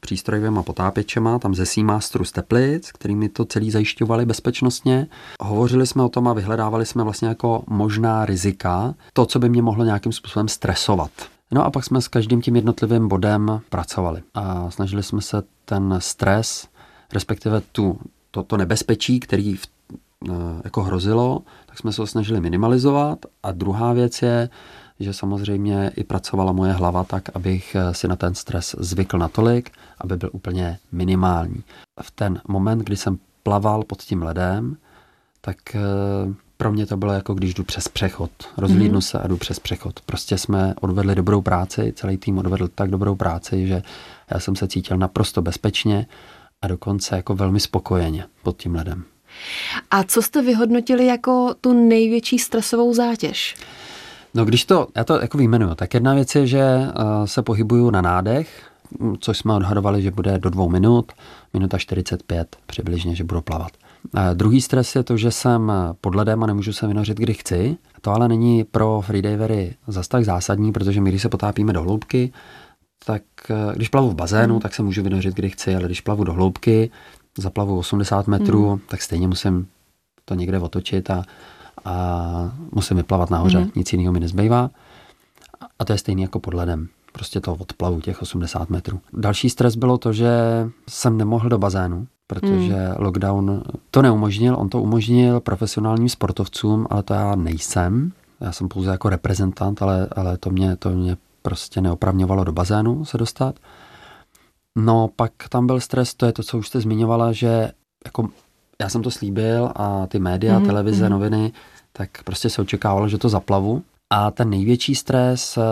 přístrojovými 0.00 0.62
potápěčema, 0.62 1.38
tam 1.38 1.54
ze 1.54 1.66
Seamasteru 1.66 2.24
z 2.24 2.32
Teplic, 2.32 2.92
kterými 2.92 3.28
to 3.28 3.44
celý 3.44 3.70
zajišťovali 3.70 4.26
bezpečnostně. 4.26 5.06
Hovořili 5.42 5.86
jsme 5.86 6.02
o 6.02 6.08
tom 6.08 6.28
a 6.28 6.32
vyhledávali 6.32 6.86
jsme 6.86 7.04
vlastně 7.04 7.28
jako 7.28 7.64
možná 7.66 8.26
rizika, 8.26 8.94
to, 9.12 9.26
co 9.26 9.38
by 9.38 9.48
mě 9.48 9.62
mohlo 9.62 9.84
nějakým 9.84 10.12
způsobem 10.12 10.48
stresovat. 10.48 11.10
No 11.52 11.64
a 11.64 11.70
pak 11.70 11.84
jsme 11.84 12.00
s 12.00 12.08
každým 12.08 12.42
tím 12.42 12.56
jednotlivým 12.56 13.08
bodem 13.08 13.60
pracovali 13.68 14.22
a 14.34 14.70
snažili 14.70 15.02
jsme 15.02 15.20
se 15.20 15.42
ten 15.64 15.96
stres, 15.98 16.68
respektive 17.12 17.60
tu, 17.72 17.98
to, 18.30 18.42
to 18.42 18.56
nebezpečí, 18.56 19.20
který 19.20 19.56
v, 19.56 19.66
eh, 20.28 20.32
jako 20.64 20.82
hrozilo, 20.82 21.42
tak 21.66 21.78
jsme 21.78 21.92
se 21.92 22.02
ho 22.02 22.06
snažili 22.06 22.40
minimalizovat. 22.40 23.18
A 23.42 23.52
druhá 23.52 23.92
věc 23.92 24.22
je, 24.22 24.48
že 25.00 25.12
samozřejmě 25.12 25.92
i 25.96 26.04
pracovala 26.04 26.52
moje 26.52 26.72
hlava 26.72 27.04
tak, 27.04 27.28
abych 27.34 27.74
eh, 27.74 27.94
si 27.94 28.08
na 28.08 28.16
ten 28.16 28.34
stres 28.34 28.76
zvykl 28.78 29.18
natolik, 29.18 29.70
aby 29.98 30.16
byl 30.16 30.30
úplně 30.32 30.78
minimální. 30.92 31.62
V 32.02 32.10
ten 32.10 32.40
moment, 32.48 32.78
kdy 32.78 32.96
jsem 32.96 33.18
plaval 33.42 33.84
pod 33.84 34.02
tím 34.02 34.22
ledem, 34.22 34.76
tak 35.40 35.56
eh, 35.74 35.80
pro 36.60 36.72
mě 36.72 36.86
to 36.86 36.96
bylo 36.96 37.12
jako 37.12 37.34
když 37.34 37.54
jdu 37.54 37.64
přes 37.64 37.88
přechod. 37.88 38.30
Rozhlídnu 38.56 38.98
mm-hmm. 38.98 39.10
se 39.10 39.18
a 39.18 39.26
jdu 39.26 39.36
přes 39.36 39.58
přechod. 39.58 40.00
Prostě 40.06 40.38
jsme 40.38 40.74
odvedli 40.80 41.14
dobrou 41.14 41.40
práci, 41.40 41.92
celý 41.96 42.16
tým 42.16 42.38
odvedl 42.38 42.68
tak 42.68 42.90
dobrou 42.90 43.14
práci, 43.14 43.66
že 43.66 43.82
já 44.30 44.40
jsem 44.40 44.56
se 44.56 44.68
cítil 44.68 44.96
naprosto 44.96 45.42
bezpečně 45.42 46.06
a 46.62 46.68
dokonce 46.68 47.16
jako 47.16 47.34
velmi 47.34 47.60
spokojeně 47.60 48.24
pod 48.42 48.56
tím 48.56 48.74
ledem. 48.74 49.04
A 49.90 50.02
co 50.02 50.22
jste 50.22 50.42
vyhodnotili 50.42 51.06
jako 51.06 51.54
tu 51.60 51.88
největší 51.88 52.38
stresovou 52.38 52.94
zátěž? 52.94 53.56
No 54.34 54.44
když 54.44 54.64
to, 54.64 54.88
já 54.96 55.04
to 55.04 55.20
jako 55.20 55.38
vyjmenuju, 55.38 55.74
tak 55.74 55.94
jedna 55.94 56.14
věc 56.14 56.34
je, 56.34 56.46
že 56.46 56.64
uh, 56.64 57.24
se 57.24 57.42
pohybuju 57.42 57.90
na 57.90 58.00
nádech, 58.00 58.70
což 59.20 59.38
jsme 59.38 59.54
odhadovali, 59.54 60.02
že 60.02 60.10
bude 60.10 60.38
do 60.38 60.50
dvou 60.50 60.68
minut, 60.68 61.12
minuta 61.54 61.78
45 61.78 62.56
přibližně, 62.66 63.14
že 63.14 63.24
budu 63.24 63.40
plavat. 63.40 63.72
A 64.14 64.34
druhý 64.34 64.60
stres 64.60 64.96
je 64.96 65.02
to, 65.02 65.16
že 65.16 65.30
jsem 65.30 65.72
pod 66.00 66.14
ledem 66.14 66.42
a 66.42 66.46
nemůžu 66.46 66.72
se 66.72 66.86
vynořit, 66.86 67.18
kdy 67.18 67.34
chci. 67.34 67.76
To 68.00 68.10
ale 68.10 68.28
není 68.28 68.64
pro 68.64 69.00
freedivery 69.06 69.74
zas 69.86 70.08
tak 70.08 70.24
zásadní, 70.24 70.72
protože 70.72 71.00
my, 71.00 71.10
když 71.10 71.22
se 71.22 71.28
potápíme 71.28 71.72
do 71.72 71.82
hloubky, 71.82 72.32
tak 73.04 73.22
eh, 73.50 73.72
když 73.76 73.88
plavu 73.88 74.10
v 74.10 74.14
bazénu, 74.14 74.54
mm. 74.54 74.60
tak 74.60 74.74
se 74.74 74.82
můžu 74.82 75.02
vynořit, 75.02 75.34
kdy 75.34 75.50
chci, 75.50 75.74
ale 75.76 75.84
když 75.84 76.00
plavu 76.00 76.24
do 76.24 76.32
hloubky, 76.32 76.90
zaplavu 77.38 77.78
80 77.78 78.26
metrů, 78.26 78.72
mm. 78.72 78.80
tak 78.88 79.02
stejně 79.02 79.28
musím 79.28 79.66
to 80.24 80.34
někde 80.34 80.58
otočit 80.58 81.10
a, 81.10 81.24
a 81.84 82.52
musím 82.72 82.96
vyplavat 82.96 83.30
nahoře. 83.30 83.58
Mm. 83.58 83.70
Nic 83.74 83.92
jiného 83.92 84.12
mi 84.12 84.20
nezbývá. 84.20 84.70
A 85.78 85.84
to 85.84 85.92
je 85.92 85.98
stejný 85.98 86.22
jako 86.22 86.40
pod 86.40 86.54
ledem. 86.54 86.88
Prostě 87.12 87.40
to 87.40 87.54
odplavu 87.54 88.00
těch 88.00 88.22
80 88.22 88.70
metrů. 88.70 89.00
Další 89.12 89.50
stres 89.50 89.76
bylo 89.76 89.98
to, 89.98 90.12
že 90.12 90.30
jsem 90.88 91.18
nemohl 91.18 91.48
do 91.48 91.58
bazénu, 91.58 92.06
protože 92.30 92.76
mm. 92.76 92.94
lockdown 92.98 93.62
to 93.90 94.02
neumožnil. 94.02 94.56
On 94.58 94.68
to 94.68 94.82
umožnil 94.82 95.40
profesionálním 95.40 96.08
sportovcům, 96.08 96.86
ale 96.90 97.02
to 97.02 97.14
já 97.14 97.34
nejsem. 97.34 98.12
Já 98.40 98.52
jsem 98.52 98.68
pouze 98.68 98.90
jako 98.90 99.08
reprezentant, 99.08 99.82
ale, 99.82 100.08
ale 100.16 100.38
to, 100.38 100.50
mě, 100.50 100.76
to 100.76 100.90
mě 100.90 101.16
prostě 101.42 101.80
neopravňovalo 101.80 102.44
do 102.44 102.52
bazénu 102.52 103.04
se 103.04 103.18
dostat. 103.18 103.54
No 104.78 105.08
pak 105.16 105.32
tam 105.48 105.66
byl 105.66 105.80
stres, 105.80 106.14
to 106.14 106.26
je 106.26 106.32
to, 106.32 106.42
co 106.42 106.58
už 106.58 106.68
jste 106.68 106.80
zmiňovala, 106.80 107.32
že 107.32 107.72
jako 108.04 108.28
já 108.80 108.88
jsem 108.88 109.02
to 109.02 109.10
slíbil 109.10 109.72
a 109.76 110.06
ty 110.06 110.18
média, 110.18 110.58
mm-hmm. 110.58 110.66
televize, 110.66 111.06
mm-hmm. 111.06 111.10
noviny, 111.10 111.52
tak 111.92 112.22
prostě 112.24 112.50
se 112.50 112.62
očekávalo, 112.62 113.08
že 113.08 113.18
to 113.18 113.28
zaplavu. 113.28 113.82
A 114.12 114.30
ten 114.30 114.50
největší 114.50 114.94
stres 114.94 115.58
eh, 115.58 115.62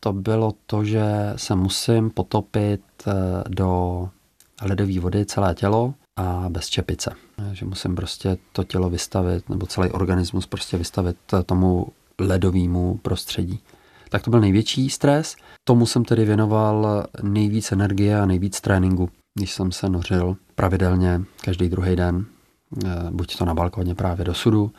to 0.00 0.12
bylo 0.12 0.52
to, 0.66 0.84
že 0.84 1.32
se 1.36 1.54
musím 1.54 2.10
potopit 2.10 2.82
eh, 3.06 3.12
do 3.48 4.08
ledové 4.62 5.00
vody 5.00 5.26
celé 5.26 5.54
tělo 5.54 5.94
a 6.16 6.46
bez 6.48 6.68
čepice. 6.68 7.14
Že 7.52 7.66
musím 7.66 7.94
prostě 7.94 8.38
to 8.52 8.64
tělo 8.64 8.90
vystavit, 8.90 9.48
nebo 9.48 9.66
celý 9.66 9.90
organismus 9.90 10.46
prostě 10.46 10.76
vystavit 10.76 11.16
tomu 11.46 11.86
ledovému 12.18 13.00
prostředí. 13.02 13.60
Tak 14.08 14.22
to 14.22 14.30
byl 14.30 14.40
největší 14.40 14.90
stres. 14.90 15.36
Tomu 15.64 15.86
jsem 15.86 16.04
tedy 16.04 16.24
věnoval 16.24 17.06
nejvíc 17.22 17.72
energie 17.72 18.20
a 18.20 18.26
nejvíc 18.26 18.60
tréninku, 18.60 19.10
když 19.34 19.52
jsem 19.52 19.72
se 19.72 19.88
nořil 19.88 20.36
pravidelně 20.54 21.20
každý 21.44 21.68
druhý 21.68 21.96
den, 21.96 22.26
eh, 22.84 22.88
buď 23.10 23.36
to 23.36 23.44
na 23.44 23.54
balkoně 23.54 23.94
právě 23.94 24.24
do 24.24 24.34
sudu, 24.34 24.72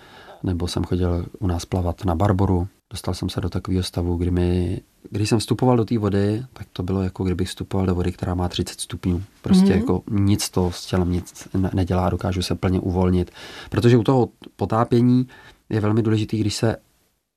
nebo 0.43 0.67
jsem 0.67 0.83
chodil 0.83 1.25
u 1.39 1.47
nás 1.47 1.65
plavat 1.65 2.05
na 2.05 2.15
Barboru. 2.15 2.67
Dostal 2.91 3.13
jsem 3.13 3.29
se 3.29 3.41
do 3.41 3.49
takového 3.49 3.83
stavu, 3.83 4.17
kdy 4.17 4.31
mi 4.31 4.81
když 5.09 5.29
jsem 5.29 5.39
vstupoval 5.39 5.77
do 5.77 5.85
té 5.85 5.97
vody, 5.97 6.45
tak 6.53 6.67
to 6.73 6.83
bylo 6.83 7.01
jako 7.01 7.23
kdybych 7.23 7.47
vstupoval 7.47 7.85
do 7.85 7.95
vody, 7.95 8.11
která 8.11 8.35
má 8.35 8.49
30 8.49 8.81
stupňů. 8.81 9.23
Prostě 9.41 9.65
mm-hmm. 9.65 9.79
jako 9.79 10.03
nic 10.09 10.49
to 10.49 10.71
s 10.71 10.85
tělem 10.85 11.11
nic 11.11 11.47
nedělá, 11.73 12.09
dokážu 12.09 12.41
se 12.41 12.55
plně 12.55 12.79
uvolnit. 12.79 13.31
Protože 13.69 13.97
u 13.97 14.03
toho 14.03 14.29
potápění 14.55 15.27
je 15.69 15.81
velmi 15.81 16.01
důležité, 16.01 16.37
když 16.37 16.55
se 16.55 16.75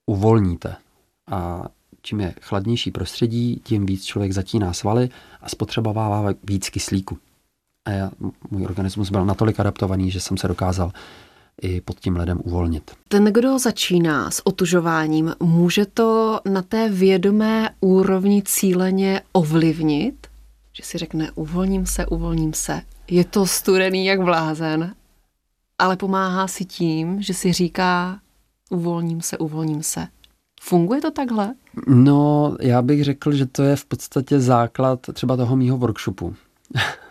uvolníte. 0.07 0.76
A 1.30 1.64
čím 2.02 2.21
je 2.21 2.35
chladnější 2.40 2.90
prostředí, 2.90 3.61
tím 3.64 3.87
víc 3.87 4.04
člověk 4.04 4.33
zatíná 4.33 4.73
svaly 4.73 5.09
a 5.40 5.49
spotřebovává 5.49 6.35
víc 6.45 6.71
kyslíku. 6.71 7.19
A 7.85 7.90
já, 7.90 8.11
můj 8.50 8.64
organismus 8.64 9.11
byl 9.11 9.25
natolik 9.25 9.61
adaptovaný, 9.61 10.11
že 10.11 10.21
jsem 10.21 10.37
se 10.37 10.49
dokázal 10.49 10.92
i 11.62 11.80
pod 11.80 12.00
tím 12.00 12.16
ledem 12.16 12.40
uvolnit. 12.45 12.90
Ten, 13.09 13.25
kdo 13.25 13.59
začíná 13.59 14.30
s 14.30 14.47
otužováním, 14.47 15.35
může 15.40 15.87
to 15.87 16.40
na 16.45 16.62
té 16.62 16.88
vědomé 16.88 17.71
úrovni 17.80 18.42
cíleně 18.42 19.21
ovlivnit? 19.33 20.26
Že 20.73 20.83
si 20.83 20.99
řekne, 20.99 21.30
uvolním 21.35 21.87
se, 21.87 22.07
uvolním 22.07 22.52
se. 22.52 22.80
Je 23.09 23.25
to 23.25 23.47
studený 23.47 24.07
jak 24.07 24.21
blázen, 24.21 24.95
ale 25.78 25.97
pomáhá 25.97 26.49
si 26.49 26.64
tím, 26.64 27.23
že 27.23 27.35
si 27.35 27.52
říká, 27.52 28.21
uvolním 28.71 29.21
se, 29.21 29.38
uvolním 29.38 29.83
se. 29.83 30.07
Funguje 30.62 31.00
to 31.00 31.11
takhle? 31.11 31.54
No, 31.87 32.57
já 32.61 32.83
bych 32.83 33.04
řekl, 33.04 33.33
že 33.33 33.47
to 33.47 33.62
je 33.62 33.76
v 33.76 33.85
podstatě 33.85 34.40
základ 34.40 35.00
třeba 35.12 35.37
toho 35.37 35.57
mýho 35.57 35.78
workshopu. 35.78 36.35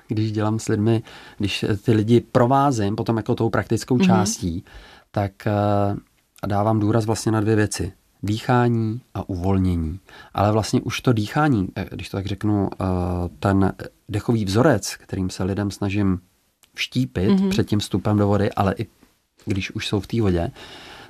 Když 0.10 0.32
dělám 0.32 0.60
s 0.60 0.68
lidmi, 0.68 1.04
když 1.38 1.66
ty 1.84 1.92
lidi 1.92 2.22
provázím 2.22 2.96
potom 2.96 3.18
jako 3.18 3.36
tou 3.36 3.50
praktickou 3.50 3.98
mm-hmm. 3.98 4.06
částí, 4.06 4.64
tak 5.12 5.32
uh, 5.48 5.98
dávám 6.48 6.80
důraz 6.80 7.06
vlastně 7.06 7.32
na 7.32 7.42
dvě 7.42 7.56
věci. 7.56 7.94
Dýchání 8.24 9.02
a 9.14 9.30
uvolnění. 9.30 10.00
Ale 10.34 10.52
vlastně 10.52 10.82
už 10.82 11.02
to 11.02 11.14
dýchání, 11.14 11.68
eh, 11.76 11.86
když 11.92 12.10
to 12.10 12.18
tak 12.18 12.26
řeknu, 12.26 12.64
uh, 12.64 12.88
ten 13.40 13.74
dechový 14.10 14.46
vzorec, 14.46 14.96
kterým 14.96 15.30
se 15.30 15.44
lidem 15.44 15.72
snažím 15.72 16.20
vštípit 16.74 17.30
mm-hmm. 17.30 17.50
před 17.50 17.68
tím 17.68 17.80
vstupem 17.80 18.18
do 18.18 18.28
vody, 18.28 18.52
ale 18.52 18.76
i 18.78 18.88
když 19.46 19.72
už 19.72 19.88
jsou 19.88 20.00
v 20.00 20.08
té 20.08 20.22
vodě, 20.22 20.52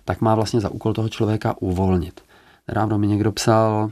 tak 0.05 0.21
má 0.21 0.35
vlastně 0.35 0.61
za 0.61 0.69
úkol 0.69 0.93
toho 0.93 1.09
člověka 1.09 1.55
uvolnit. 1.59 2.21
Nedávno 2.67 2.97
mi 2.97 3.07
někdo 3.07 3.31
psal, 3.31 3.91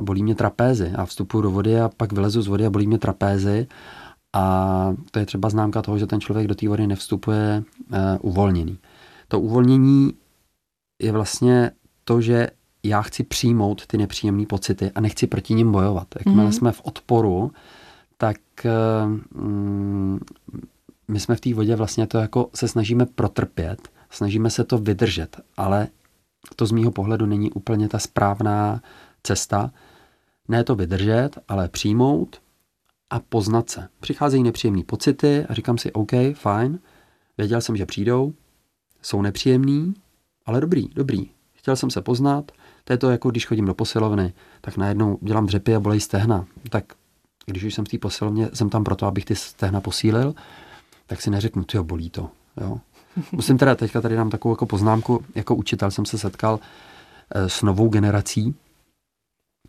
bolí 0.00 0.22
mě 0.22 0.34
trapézy 0.34 0.92
a 0.96 1.06
vstupuji 1.06 1.42
do 1.42 1.50
vody 1.50 1.80
a 1.80 1.90
pak 1.96 2.12
vylezu 2.12 2.42
z 2.42 2.46
vody 2.46 2.66
a 2.66 2.70
bolí 2.70 2.86
mě 2.86 2.98
trapézy 2.98 3.66
a 4.32 4.94
to 5.10 5.18
je 5.18 5.26
třeba 5.26 5.50
známka 5.50 5.82
toho, 5.82 5.98
že 5.98 6.06
ten 6.06 6.20
člověk 6.20 6.46
do 6.46 6.54
té 6.54 6.68
vody 6.68 6.86
nevstupuje 6.86 7.62
uh, 7.90 7.96
uvolněný. 8.20 8.78
To 9.28 9.40
uvolnění 9.40 10.14
je 11.02 11.12
vlastně 11.12 11.70
to, 12.04 12.20
že 12.20 12.48
já 12.82 13.02
chci 13.02 13.22
přijmout 13.22 13.86
ty 13.86 13.98
nepříjemné 13.98 14.46
pocity 14.46 14.90
a 14.90 15.00
nechci 15.00 15.26
proti 15.26 15.54
ním 15.54 15.72
bojovat. 15.72 16.08
Jakmile 16.18 16.48
mm-hmm. 16.48 16.56
jsme 16.56 16.72
v 16.72 16.80
odporu, 16.84 17.52
tak 18.16 18.36
uh, 18.64 19.40
my 21.08 21.20
jsme 21.20 21.36
v 21.36 21.40
té 21.40 21.54
vodě 21.54 21.76
vlastně 21.76 22.06
to 22.06 22.18
jako 22.18 22.50
se 22.54 22.68
snažíme 22.68 23.06
protrpět, 23.06 23.88
snažíme 24.10 24.50
se 24.50 24.64
to 24.64 24.78
vydržet, 24.78 25.40
ale 25.56 25.88
to 26.56 26.66
z 26.66 26.72
mýho 26.72 26.90
pohledu 26.90 27.26
není 27.26 27.50
úplně 27.50 27.88
ta 27.88 27.98
správná 27.98 28.82
cesta. 29.22 29.70
Ne 30.48 30.64
to 30.64 30.74
vydržet, 30.74 31.30
ale 31.48 31.68
přijmout, 31.68 32.40
a 33.10 33.20
poznat 33.20 33.70
se. 33.70 33.88
Přicházejí 34.00 34.42
nepříjemné 34.42 34.82
pocity 34.86 35.46
a 35.48 35.54
říkám 35.54 35.78
si, 35.78 35.92
OK, 35.92 36.10
fajn, 36.34 36.78
věděl 37.38 37.60
jsem, 37.60 37.76
že 37.76 37.86
přijdou, 37.86 38.34
jsou 39.02 39.22
nepříjemný, 39.22 39.94
ale 40.46 40.60
dobrý, 40.60 40.88
dobrý. 40.94 41.30
Chtěl 41.52 41.76
jsem 41.76 41.90
se 41.90 42.02
poznat, 42.02 42.52
to 42.84 42.92
je 42.92 42.96
to 42.96 43.10
jako 43.10 43.30
když 43.30 43.46
chodím 43.46 43.66
do 43.66 43.74
posilovny, 43.74 44.32
tak 44.60 44.76
najednou 44.76 45.18
dělám 45.22 45.46
dřepy 45.46 45.74
a 45.74 45.80
bolej 45.80 46.00
stehna. 46.00 46.46
Tak 46.70 46.84
když 47.46 47.64
už 47.64 47.74
jsem 47.74 47.84
v 47.84 47.88
té 47.88 47.98
posilovně, 47.98 48.48
jsem 48.54 48.70
tam 48.70 48.84
proto, 48.84 49.06
abych 49.06 49.24
ty 49.24 49.36
stehna 49.36 49.80
posílil, 49.80 50.34
tak 51.06 51.22
si 51.22 51.30
neřeknu, 51.30 51.64
ty 51.64 51.78
bolí 51.78 52.10
to. 52.10 52.30
Jo. 52.60 52.80
Musím 53.32 53.58
teda, 53.58 53.74
teďka 53.74 54.00
tady 54.00 54.16
dám 54.16 54.30
takovou 54.30 54.52
jako 54.52 54.66
poznámku, 54.66 55.24
jako 55.34 55.54
učitel 55.54 55.90
jsem 55.90 56.04
se 56.04 56.18
setkal 56.18 56.60
eh, 57.34 57.48
s 57.48 57.62
novou 57.62 57.88
generací, 57.88 58.54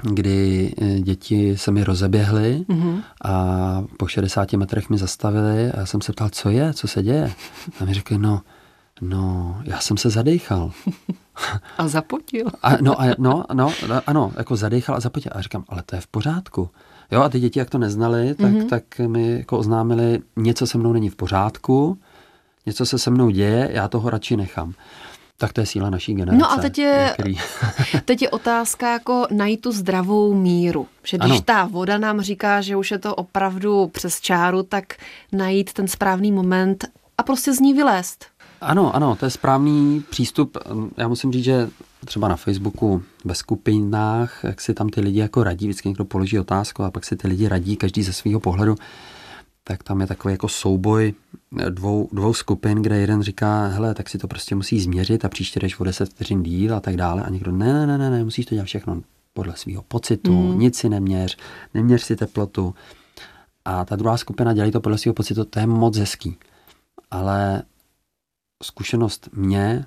kdy 0.01 0.73
eh, 0.81 0.99
děti 0.99 1.57
se 1.57 1.71
mi 1.71 1.83
rozeběhly 1.83 2.65
mm-hmm. 2.69 3.03
a 3.23 3.83
po 3.97 4.07
60 4.07 4.53
metrech 4.53 4.89
mi 4.89 4.97
zastavili 4.97 5.71
a 5.71 5.79
já 5.79 5.85
jsem 5.85 6.01
se 6.01 6.11
ptal, 6.11 6.29
co 6.29 6.49
je, 6.49 6.73
co 6.73 6.87
se 6.87 7.03
děje. 7.03 7.33
A 7.79 7.85
mi 7.85 7.93
řekli, 7.93 8.17
no, 8.17 8.41
no, 9.01 9.61
já 9.63 9.79
jsem 9.79 9.97
se 9.97 10.09
zadechal. 10.09 10.71
A 11.77 11.87
zapotil. 11.87 12.47
A, 12.63 12.71
no, 12.81 13.01
a, 13.01 13.05
no, 13.17 13.43
no, 13.53 13.71
ano, 14.07 14.31
jako 14.37 14.55
zadechal 14.55 14.95
a 14.95 14.99
zapotil. 14.99 15.31
A 15.35 15.41
říkám, 15.41 15.63
ale 15.69 15.83
to 15.85 15.95
je 15.95 16.01
v 16.01 16.07
pořádku. 16.07 16.69
Jo, 17.11 17.21
a 17.21 17.29
ty 17.29 17.39
děti, 17.39 17.59
jak 17.59 17.69
to 17.69 17.77
neznali, 17.77 18.35
tak, 18.35 18.51
mm-hmm. 18.51 18.69
tak 18.69 18.83
mi 19.07 19.37
jako 19.37 19.57
oznámili, 19.57 20.19
něco 20.35 20.67
se 20.67 20.77
mnou 20.77 20.93
není 20.93 21.09
v 21.09 21.15
pořádku, 21.15 21.97
něco 22.65 22.85
se 22.85 22.99
se 22.99 23.09
mnou 23.09 23.29
děje, 23.29 23.69
já 23.71 23.87
toho 23.87 24.09
radši 24.09 24.37
nechám. 24.37 24.73
Tak 25.41 25.53
to 25.53 25.61
je 25.61 25.65
síla 25.65 25.89
naší 25.89 26.13
generace. 26.13 26.37
No 26.37 26.51
a 26.51 26.57
teď 26.57 26.77
je, 26.77 27.09
který... 27.13 27.35
teď 28.05 28.21
je 28.21 28.29
otázka 28.29 28.91
jako 28.91 29.27
najít 29.31 29.61
tu 29.61 29.71
zdravou 29.71 30.33
míru. 30.33 30.87
Že 31.03 31.17
když 31.17 31.31
ano. 31.31 31.41
ta 31.41 31.65
voda 31.65 31.97
nám 31.97 32.21
říká, 32.21 32.61
že 32.61 32.75
už 32.75 32.91
je 32.91 32.99
to 32.99 33.15
opravdu 33.15 33.87
přes 33.87 34.21
čáru, 34.21 34.63
tak 34.63 34.93
najít 35.31 35.73
ten 35.73 35.87
správný 35.87 36.31
moment 36.31 36.85
a 37.17 37.23
prostě 37.23 37.53
z 37.53 37.59
ní 37.59 37.73
vylézt. 37.73 38.25
Ano, 38.61 38.95
ano, 38.95 39.15
to 39.15 39.25
je 39.25 39.29
správný 39.31 40.03
přístup. 40.09 40.57
Já 40.97 41.07
musím 41.07 41.31
říct, 41.31 41.43
že 41.43 41.69
třeba 42.05 42.27
na 42.27 42.35
Facebooku 42.35 43.03
ve 43.25 43.35
skupinách, 43.35 44.43
jak 44.43 44.61
si 44.61 44.73
tam 44.73 44.89
ty 44.89 45.01
lidi 45.01 45.19
jako 45.19 45.43
radí, 45.43 45.67
vždycky 45.67 45.89
někdo 45.89 46.05
položí 46.05 46.39
otázku 46.39 46.83
a 46.83 46.91
pak 46.91 47.05
si 47.05 47.15
ty 47.15 47.27
lidi 47.27 47.47
radí, 47.47 47.75
každý 47.75 48.03
ze 48.03 48.13
svého 48.13 48.39
pohledu 48.39 48.75
tak 49.63 49.83
tam 49.83 50.01
je 50.01 50.07
takový 50.07 50.33
jako 50.33 50.47
souboj 50.47 51.13
dvou, 51.69 52.09
dvou 52.11 52.33
skupin, 52.33 52.81
kde 52.81 52.97
jeden 52.99 53.23
říká, 53.23 53.67
hele, 53.67 53.93
tak 53.93 54.09
si 54.09 54.17
to 54.17 54.27
prostě 54.27 54.55
musí 54.55 54.79
změřit 54.79 55.25
a 55.25 55.29
příště 55.29 55.59
jdeš 55.59 55.79
o 55.79 55.83
10 55.83 56.09
vteřin 56.09 56.43
díl 56.43 56.75
a 56.75 56.79
tak 56.79 56.95
dále. 56.95 57.23
A 57.23 57.29
někdo, 57.29 57.51
ne, 57.51 57.87
ne, 57.87 57.97
ne, 57.97 58.09
ne, 58.09 58.23
musíš 58.23 58.45
to 58.45 58.55
dělat 58.55 58.65
všechno 58.65 59.01
podle 59.33 59.57
svého 59.57 59.81
pocitu, 59.81 60.33
mm. 60.33 60.59
nic 60.59 60.77
si 60.77 60.89
neměř, 60.89 61.37
neměř 61.73 62.01
si 62.01 62.15
teplotu. 62.15 62.75
A 63.65 63.85
ta 63.85 63.95
druhá 63.95 64.17
skupina 64.17 64.53
dělí 64.53 64.71
to 64.71 64.81
podle 64.81 64.97
svého 64.97 65.13
pocitu, 65.13 65.45
to 65.45 65.59
je 65.59 65.67
moc 65.67 65.97
hezký. 65.97 66.37
Ale 67.11 67.63
zkušenost 68.63 69.29
mě, 69.33 69.85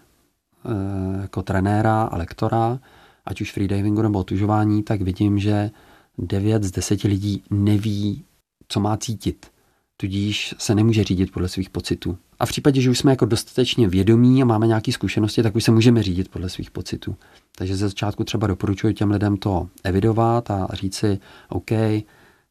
eh, 0.65 1.23
jako 1.23 1.43
trenéra 1.43 2.03
a 2.03 2.17
lektora, 2.17 2.79
ať 3.27 3.41
už 3.41 3.53
freedivingu 3.53 4.03
nebo 4.03 4.19
otužování, 4.19 4.83
tak 4.83 5.03
vidím, 5.03 5.39
že 5.39 5.71
9 6.19 6.63
z 6.65 6.71
10 6.71 7.05
lidí 7.05 7.43
neví, 7.51 8.25
co 8.69 8.81
má 8.81 8.97
cítit 8.97 9.54
tudíž 9.97 10.55
se 10.59 10.75
nemůže 10.75 11.05
řídit 11.05 11.33
podle 11.33 11.49
svých 11.49 11.71
pocitů. 11.71 12.19
A 12.39 12.47
v 12.47 12.49
případě, 12.49 12.81
že 12.81 12.91
už 12.91 12.99
jsme 12.99 13.13
jako 13.13 13.25
dostatečně 13.25 13.89
vědomí 13.89 14.43
a 14.43 14.45
máme 14.45 14.67
nějaké 14.67 14.93
zkušenosti, 14.93 15.43
tak 15.43 15.57
už 15.57 15.65
se 15.65 15.71
můžeme 15.71 16.03
řídit 16.03 16.29
podle 16.29 16.49
svých 16.49 16.71
pocitů. 16.71 17.17
Takže 17.57 17.77
ze 17.77 17.89
začátku 17.89 18.25
třeba 18.25 18.47
doporučuji 18.47 18.95
těm 18.95 19.11
lidem 19.11 19.37
to 19.37 19.69
evidovat 19.85 20.51
a 20.51 20.69
říct 20.73 20.95
si, 20.95 21.19
OK, 21.49 21.71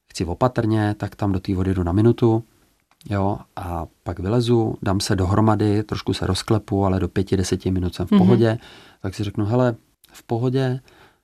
chci 0.09 0.25
opatrně, 0.25 0.95
tak 0.97 1.15
tam 1.15 1.31
do 1.31 1.39
té 1.39 1.55
vody 1.55 1.73
jdu 1.73 1.83
na 1.83 1.91
minutu, 1.91 2.43
jo, 3.09 3.38
a 3.55 3.85
pak 4.03 4.19
vylezu, 4.19 4.75
dám 4.81 5.00
se 5.00 5.15
dohromady, 5.15 5.83
trošku 5.83 6.13
se 6.13 6.27
rozklepu, 6.27 6.85
ale 6.85 7.00
do 7.00 7.07
pěti, 7.07 7.38
deseti 7.38 7.71
minut 7.71 7.95
jsem 7.95 8.05
v 8.07 8.17
pohodě, 8.17 8.51
mm-hmm. 8.51 9.00
tak 9.01 9.15
si 9.15 9.23
řeknu, 9.23 9.45
hele, 9.45 9.75
v 10.12 10.23
pohodě, 10.23 10.79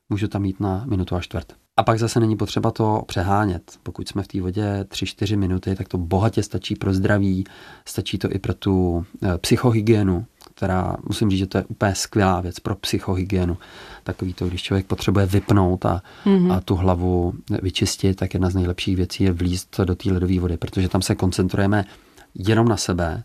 můžu 0.09 0.27
tam 0.27 0.45
jít 0.45 0.59
na 0.59 0.85
minutu 0.85 1.15
a 1.15 1.21
čtvrt. 1.21 1.53
A 1.79 1.83
pak 1.83 1.99
zase 1.99 2.19
není 2.19 2.37
potřeba 2.37 2.71
to 2.71 3.03
přehánět. 3.07 3.79
Pokud 3.83 4.07
jsme 4.07 4.23
v 4.23 4.27
té 4.27 4.41
vodě 4.41 4.85
3-4 4.89 5.37
minuty, 5.37 5.75
tak 5.75 5.87
to 5.87 5.97
bohatě 5.97 6.43
stačí 6.43 6.75
pro 6.75 6.93
zdraví, 6.93 7.45
stačí 7.85 8.17
to 8.17 8.31
i 8.31 8.39
pro 8.39 8.53
tu 8.53 9.05
e, 9.23 9.37
psychohygienu, 9.37 10.25
která 10.55 10.95
musím 11.07 11.29
říct, 11.29 11.39
že 11.39 11.47
to 11.47 11.57
je 11.57 11.63
úplně 11.63 11.95
skvělá 11.95 12.41
věc 12.41 12.59
pro 12.59 12.75
psychohygienu. 12.75 13.57
Takový 14.03 14.33
to, 14.33 14.47
když 14.47 14.63
člověk 14.63 14.85
potřebuje 14.85 15.25
vypnout 15.25 15.85
a, 15.85 16.01
mm-hmm. 16.25 16.53
a 16.53 16.61
tu 16.61 16.75
hlavu 16.75 17.33
vyčistit, 17.61 18.17
tak 18.17 18.33
jedna 18.33 18.49
z 18.49 18.55
nejlepších 18.55 18.95
věcí 18.95 19.23
je 19.23 19.31
vlízt 19.31 19.79
do 19.83 19.95
té 19.95 20.11
ledové 20.11 20.39
vody, 20.39 20.57
protože 20.57 20.89
tam 20.89 21.01
se 21.01 21.15
koncentrujeme 21.15 21.85
jenom 22.35 22.67
na 22.67 22.77
sebe 22.77 23.23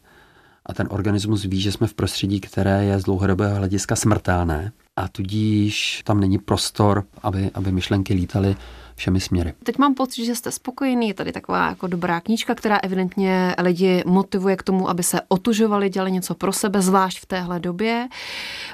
a 0.67 0.75
ten 0.75 0.87
organismus 0.91 1.45
ví, 1.45 1.61
že 1.61 1.73
jsme 1.73 1.87
v 1.87 1.95
prostředí, 1.95 2.41
které 2.41 2.85
je 2.85 3.01
z 3.01 3.05
dlouhodobého 3.05 3.57
hlediska 3.57 3.97
smrtelné 3.97 4.73
a 4.97 5.09
tudíž 5.09 6.03
tam 6.05 6.21
není 6.21 6.39
prostor, 6.39 7.05
aby, 7.23 7.51
aby 7.55 7.73
myšlenky 7.73 8.15
lítaly 8.15 8.57
všemi 8.97 9.21
směry. 9.21 9.55
Teď 9.63 9.79
mám 9.79 9.95
pocit, 9.95 10.25
že 10.25 10.35
jste 10.35 10.53
spokojený, 10.53 11.09
je 11.09 11.15
tady 11.15 11.33
taková 11.33 11.69
jako 11.69 11.87
dobrá 11.87 12.21
knížka, 12.21 12.55
která 12.55 12.77
evidentně 12.77 13.55
lidi 13.63 14.03
motivuje 14.07 14.57
k 14.57 14.63
tomu, 14.63 14.89
aby 14.89 15.03
se 15.03 15.21
otužovali, 15.29 15.91
dělali 15.91 16.13
něco 16.13 16.35
pro 16.35 16.53
sebe, 16.53 16.83
zvlášť 16.83 17.21
v 17.21 17.27
téhle 17.27 17.61
době. 17.61 18.09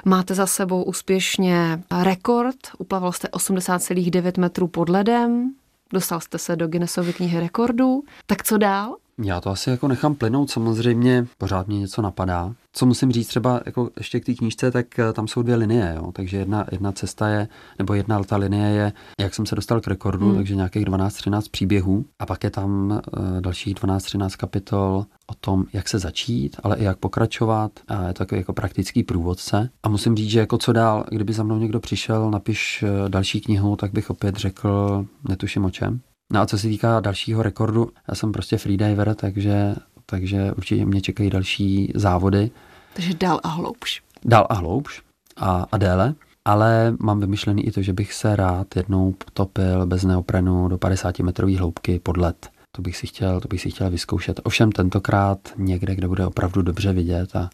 Máte 0.05 0.35
za 0.35 0.47
sebou 0.47 0.83
úspěšně 0.83 1.83
rekord, 2.01 2.57
uplaval 2.77 3.11
jste 3.11 3.27
80,9 3.27 4.39
metrů 4.39 4.67
pod 4.67 4.89
ledem, 4.89 5.53
dostal 5.93 6.19
jste 6.19 6.37
se 6.37 6.55
do 6.55 6.67
Guinnessovy 6.67 7.13
knihy 7.13 7.39
rekordů. 7.39 8.03
Tak 8.25 8.43
co 8.43 8.57
dál? 8.57 8.95
Já 9.23 9.41
to 9.41 9.49
asi 9.49 9.69
jako 9.69 9.87
nechám 9.87 10.15
plynout, 10.15 10.51
samozřejmě 10.51 11.27
pořád 11.37 11.67
mě 11.67 11.79
něco 11.79 12.01
napadá. 12.01 12.53
Co 12.73 12.85
musím 12.85 13.11
říct 13.11 13.27
třeba 13.27 13.61
jako 13.65 13.89
ještě 13.97 14.19
k 14.19 14.25
té 14.25 14.33
knížce, 14.33 14.71
tak 14.71 14.99
eh, 14.99 15.13
tam 15.13 15.27
jsou 15.27 15.41
dvě 15.41 15.55
linie, 15.55 15.93
jo? 15.97 16.11
takže 16.11 16.37
jedna, 16.37 16.65
jedna 16.71 16.91
cesta 16.91 17.27
je, 17.27 17.47
nebo 17.79 17.93
jedna 17.93 18.23
ta 18.23 18.37
linie 18.37 18.69
je, 18.69 18.93
jak 19.19 19.33
jsem 19.33 19.45
se 19.45 19.55
dostal 19.55 19.81
k 19.81 19.87
rekordu, 19.87 20.27
hmm. 20.27 20.35
takže 20.35 20.55
nějakých 20.55 20.85
12-13 20.85 21.41
příběhů 21.51 22.05
a 22.19 22.25
pak 22.25 22.43
je 22.43 22.49
tam 22.49 22.91
uh, 22.91 23.41
dalších 23.41 23.75
12-13 23.75 24.29
kapitol 24.37 25.05
o 25.27 25.33
tom, 25.33 25.65
jak 25.73 25.89
se 25.89 25.99
začít, 25.99 26.55
ale 26.63 26.77
i 26.77 26.83
jak 26.83 26.97
pokračovat 26.97 27.71
a 27.87 28.07
je 28.07 28.13
to 28.13 28.17
takový 28.17 28.41
jako 28.41 28.53
praktický 28.53 29.03
průvodce. 29.03 29.69
A 29.83 29.89
musím 29.89 30.15
říct, 30.15 30.29
že 30.29 30.39
jako 30.39 30.57
co 30.57 30.73
dál, 30.73 31.05
kdyby 31.09 31.33
za 31.33 31.43
mnou 31.43 31.57
někdo 31.57 31.79
přišel, 31.79 32.31
napiš 32.31 32.83
eh, 32.83 33.09
další 33.09 33.41
knihu, 33.41 33.75
tak 33.75 33.91
bych 33.91 34.09
opět 34.09 34.35
řekl, 34.35 35.05
netuším 35.29 35.65
o 35.65 35.71
čem. 35.71 36.01
No 36.31 36.41
a 36.41 36.45
co 36.45 36.57
se 36.57 36.67
týká 36.67 36.99
dalšího 36.99 37.43
rekordu, 37.43 37.89
já 38.07 38.15
jsem 38.15 38.31
prostě 38.31 38.57
freediver, 38.57 39.15
takže, 39.15 39.75
takže 40.05 40.51
určitě 40.51 40.85
mě 40.85 41.01
čekají 41.01 41.29
další 41.29 41.91
závody. 41.95 42.51
Takže 42.93 43.13
dál 43.13 43.39
a 43.43 43.47
hloubš. 43.47 44.03
Dál 44.25 44.47
a 44.49 44.53
hloubš 44.53 45.01
a, 45.37 45.65
a 45.71 45.77
déle. 45.77 46.15
Ale 46.45 46.95
mám 46.99 47.19
vymyšlený 47.19 47.67
i 47.67 47.71
to, 47.71 47.81
že 47.81 47.93
bych 47.93 48.13
se 48.13 48.35
rád 48.35 48.75
jednou 48.75 49.11
potopil 49.11 49.85
bez 49.85 50.03
neoprenu 50.03 50.67
do 50.67 50.77
50 50.77 51.19
metrové 51.19 51.57
hloubky 51.57 51.99
pod 51.99 52.17
led. 52.17 52.49
To 52.71 52.81
bych 52.81 52.97
si 52.97 53.07
chtěl, 53.07 53.39
to 53.39 53.47
bych 53.47 53.61
si 53.61 53.71
chtěl 53.71 53.89
vyzkoušet. 53.89 54.39
Ovšem 54.43 54.71
tentokrát 54.71 55.39
někde, 55.57 55.95
kde 55.95 56.07
bude 56.07 56.25
opravdu 56.25 56.61
dobře 56.61 56.93
vidět 56.93 57.35
a 57.35 57.49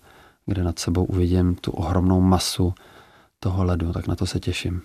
kde 0.45 0.63
nad 0.63 0.79
sebou 0.79 1.03
uvidím 1.03 1.55
tu 1.55 1.71
ohromnou 1.71 2.21
masu 2.21 2.73
toho 3.39 3.63
ledu, 3.63 3.93
tak 3.93 4.07
na 4.07 4.15
to 4.15 4.25
se 4.25 4.39
těším. 4.39 4.81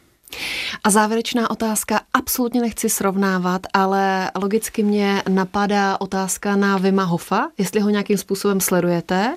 A 0.85 0.91
závěrečná 0.91 1.51
otázka, 1.51 2.01
absolutně 2.33 2.61
nechci 2.61 2.89
srovnávat, 2.89 3.67
ale 3.75 4.31
logicky 4.43 4.83
mě 4.83 5.23
napadá 5.29 6.01
otázka 6.01 6.57
na 6.57 6.79
Vima 6.79 7.05
Hofa, 7.05 7.49
jestli 7.59 7.81
ho 7.81 7.91
nějakým 7.91 8.19
způsobem 8.19 8.61
sledujete 8.61 9.37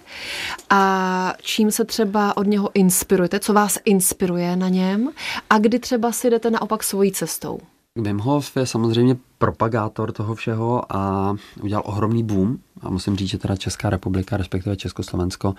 a 0.70 1.34
čím 1.42 1.72
se 1.72 1.86
třeba 1.86 2.38
od 2.38 2.48
něho 2.48 2.70
inspirujete, 2.74 3.40
co 3.40 3.54
vás 3.54 3.78
inspiruje 3.86 4.56
na 4.56 4.70
něm 4.70 5.10
a 5.50 5.58
kdy 5.58 5.80
třeba 5.80 6.12
si 6.12 6.30
jdete 6.30 6.50
naopak 6.50 6.84
svojí 6.84 7.12
cestou. 7.12 7.60
Wim 7.96 8.20
Hof 8.20 8.58
je 8.58 8.66
samozřejmě 8.66 9.18
propagátor 9.38 10.12
toho 10.12 10.36
všeho 10.36 10.96
a 10.96 11.36
udělal 11.62 11.84
ohromný 11.86 12.24
boom. 12.24 12.58
A 12.82 12.90
musím 12.90 13.16
říct, 13.16 13.30
že 13.30 13.38
teda 13.38 13.56
Česká 13.56 13.90
republika, 13.90 14.38
respektive 14.38 14.76
Československo, 14.76 15.56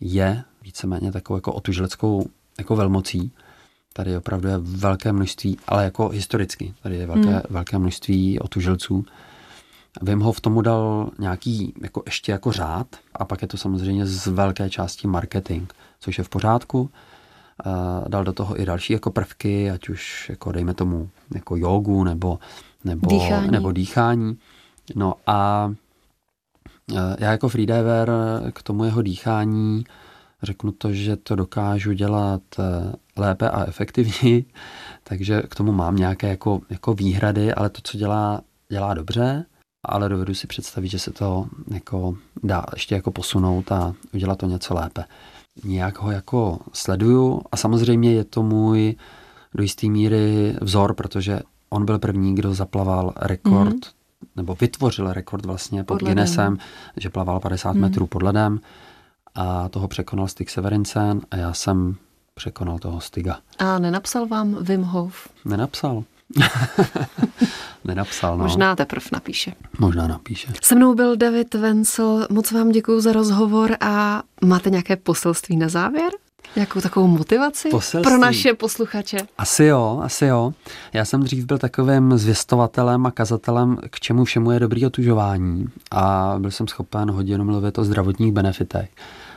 je 0.00 0.42
víceméně 0.62 1.12
takovou 1.12 1.36
jako 1.36 1.52
otužleckou 1.52 2.28
jako 2.58 2.76
velmocí. 2.76 3.32
Tady 3.98 4.16
opravdu 4.16 4.48
je 4.48 4.58
velké 4.58 5.12
množství, 5.12 5.58
ale 5.66 5.84
jako 5.84 6.08
historicky, 6.08 6.74
tady 6.82 6.96
je 6.96 7.06
velké, 7.06 7.28
hmm. 7.28 7.40
velké 7.50 7.78
množství 7.78 8.40
otužilců. 8.40 9.04
Wim 10.02 10.20
Hof 10.20 10.40
tomu 10.40 10.60
dal 10.60 11.10
nějaký 11.18 11.74
jako 11.82 12.02
ještě 12.06 12.32
jako 12.32 12.52
řád 12.52 12.86
a 13.14 13.24
pak 13.24 13.42
je 13.42 13.48
to 13.48 13.56
samozřejmě 13.56 14.06
z 14.06 14.26
velké 14.26 14.70
části 14.70 15.08
marketing, 15.08 15.72
což 16.00 16.18
je 16.18 16.24
v 16.24 16.28
pořádku. 16.28 16.90
Dal 18.08 18.24
do 18.24 18.32
toho 18.32 18.60
i 18.60 18.64
další 18.66 18.92
jako 18.92 19.10
prvky, 19.10 19.70
ať 19.70 19.88
už 19.88 20.28
jako 20.28 20.52
dejme 20.52 20.74
tomu 20.74 21.10
jako 21.34 21.56
jogu 21.56 22.04
nebo, 22.04 22.38
nebo, 22.84 23.06
dýchání. 23.06 23.50
nebo 23.50 23.72
dýchání. 23.72 24.38
No 24.94 25.14
a 25.26 25.72
já 27.18 27.30
jako 27.30 27.48
freediver 27.48 28.10
k 28.52 28.62
tomu 28.62 28.84
jeho 28.84 29.02
dýchání 29.02 29.84
řeknu 30.42 30.72
to, 30.72 30.92
že 30.92 31.16
to 31.16 31.36
dokážu 31.36 31.92
dělat 31.92 32.42
eh, 32.58 32.92
lépe 33.18 33.50
a 33.50 33.64
efektivněji, 33.64 34.44
takže 35.04 35.42
k 35.42 35.54
tomu 35.54 35.72
mám 35.72 35.96
nějaké 35.96 36.28
jako, 36.28 36.60
jako 36.70 36.94
výhrady, 36.94 37.54
ale 37.54 37.70
to, 37.70 37.80
co 37.84 37.98
dělá, 37.98 38.40
dělá 38.68 38.94
dobře, 38.94 39.44
ale 39.84 40.08
dovedu 40.08 40.34
si 40.34 40.46
představit, 40.46 40.88
že 40.88 40.98
se 40.98 41.10
to 41.10 41.46
jako 41.70 42.16
dá 42.42 42.64
ještě 42.74 42.94
jako 42.94 43.10
posunout 43.10 43.72
a 43.72 43.94
udělat 44.14 44.38
to 44.38 44.46
něco 44.46 44.74
lépe. 44.74 45.04
Nějak 45.64 45.98
ho 45.98 46.10
jako 46.10 46.58
sleduju 46.72 47.42
a 47.52 47.56
samozřejmě 47.56 48.12
je 48.12 48.24
to 48.24 48.42
můj 48.42 48.94
do 49.54 49.62
jisté 49.62 49.86
míry 49.86 50.56
vzor, 50.60 50.94
protože 50.94 51.40
on 51.70 51.84
byl 51.84 51.98
první, 51.98 52.34
kdo 52.34 52.54
zaplaval 52.54 53.12
rekord, 53.16 53.74
mm-hmm. 53.74 53.92
nebo 54.36 54.56
vytvořil 54.60 55.12
rekord 55.12 55.46
vlastně 55.46 55.84
pod, 55.84 55.98
pod 55.98 56.06
Guinnessem, 56.06 56.58
že 56.96 57.10
plaval 57.10 57.40
50 57.40 57.72
mm. 57.72 57.80
metrů 57.80 58.06
pod 58.06 58.22
ledem 58.22 58.60
a 59.34 59.68
toho 59.68 59.88
překonal 59.88 60.28
Stig 60.28 60.50
Severinsen 60.50 61.20
a 61.30 61.36
já 61.36 61.52
jsem 61.52 61.96
překonal 62.38 62.78
toho 62.78 63.00
Stiga. 63.00 63.38
A 63.58 63.78
nenapsal 63.78 64.26
vám 64.26 64.56
Wim 64.60 64.82
Hof? 64.82 65.28
Nenapsal. 65.44 66.04
Nenapsal, 67.84 68.36
no. 68.38 68.44
Možná 68.44 68.76
teprve 68.76 69.06
napíše. 69.12 69.52
Možná 69.78 70.06
napíše. 70.08 70.48
Se 70.62 70.74
mnou 70.74 70.94
byl 70.94 71.16
David 71.16 71.54
Vencel, 71.54 72.26
moc 72.30 72.52
vám 72.52 72.68
děkuji 72.68 73.00
za 73.00 73.12
rozhovor 73.12 73.76
a 73.80 74.22
máte 74.44 74.70
nějaké 74.70 74.96
poselství 74.96 75.56
na 75.56 75.68
závěr? 75.68 76.10
Jakou 76.56 76.80
takovou 76.80 77.06
motivaci 77.06 77.68
Poselství. 77.68 78.10
pro 78.10 78.18
naše 78.18 78.54
posluchače? 78.54 79.18
Asi 79.38 79.64
jo, 79.64 80.00
asi 80.04 80.24
jo. 80.26 80.52
Já 80.92 81.04
jsem 81.04 81.22
dřív 81.22 81.44
byl 81.44 81.58
takovým 81.58 82.18
zvěstovatelem 82.18 83.06
a 83.06 83.10
kazatelem, 83.10 83.76
k 83.90 84.00
čemu 84.00 84.24
všemu 84.24 84.50
je 84.50 84.60
dobrý 84.60 84.86
otužování 84.86 85.66
a 85.90 86.34
byl 86.38 86.50
jsem 86.50 86.68
schopen 86.68 87.10
hodinu 87.10 87.44
mluvit 87.44 87.78
o 87.78 87.84
zdravotních 87.84 88.32
benefitech. 88.32 88.90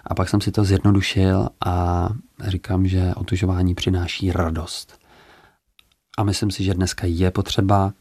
A 0.04 0.16
pak 0.16 0.30
jsem 0.30 0.42
si 0.42 0.52
to 0.52 0.64
zjednodušil 0.64 1.50
a 1.66 2.10
říkám, 2.48 2.88
že 2.88 3.14
otužování 3.16 3.76
přináší 3.76 4.32
radost. 4.32 5.00
A 6.18 6.24
myslím 6.24 6.52
si, 6.52 6.64
že 6.64 6.74
dneska 6.74 7.08
je 7.08 7.32
potřeba 7.32 7.94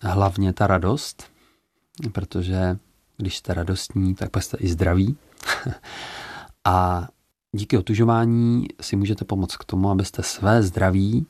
hlavně 0.00 0.52
ta 0.52 0.66
radost, 0.66 1.30
protože 2.12 2.78
když 3.16 3.36
jste 3.36 3.54
radostní, 3.54 4.14
tak 4.14 4.30
pak 4.30 4.42
jste 4.42 4.56
i 4.56 4.68
zdraví. 4.68 5.16
a 6.64 7.08
díky 7.52 7.78
otužování 7.78 8.66
si 8.80 8.96
můžete 8.96 9.24
pomoct 9.24 9.56
k 9.56 9.64
tomu, 9.64 9.90
abyste 9.90 10.22
své 10.22 10.62
zdraví 10.62 11.26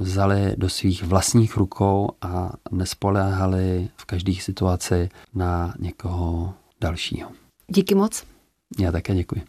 vzali 0.00 0.54
do 0.56 0.68
svých 0.68 1.02
vlastních 1.02 1.56
rukou 1.56 2.08
a 2.22 2.52
nespoléhali 2.70 3.88
v 3.96 4.04
každé 4.04 4.34
situaci 4.34 5.08
na 5.34 5.74
někoho 5.78 6.54
dalšího. 6.80 7.30
Díky 7.68 7.94
moc. 7.94 8.24
Já 8.78 8.92
také 8.92 9.14
děkuji. 9.14 9.44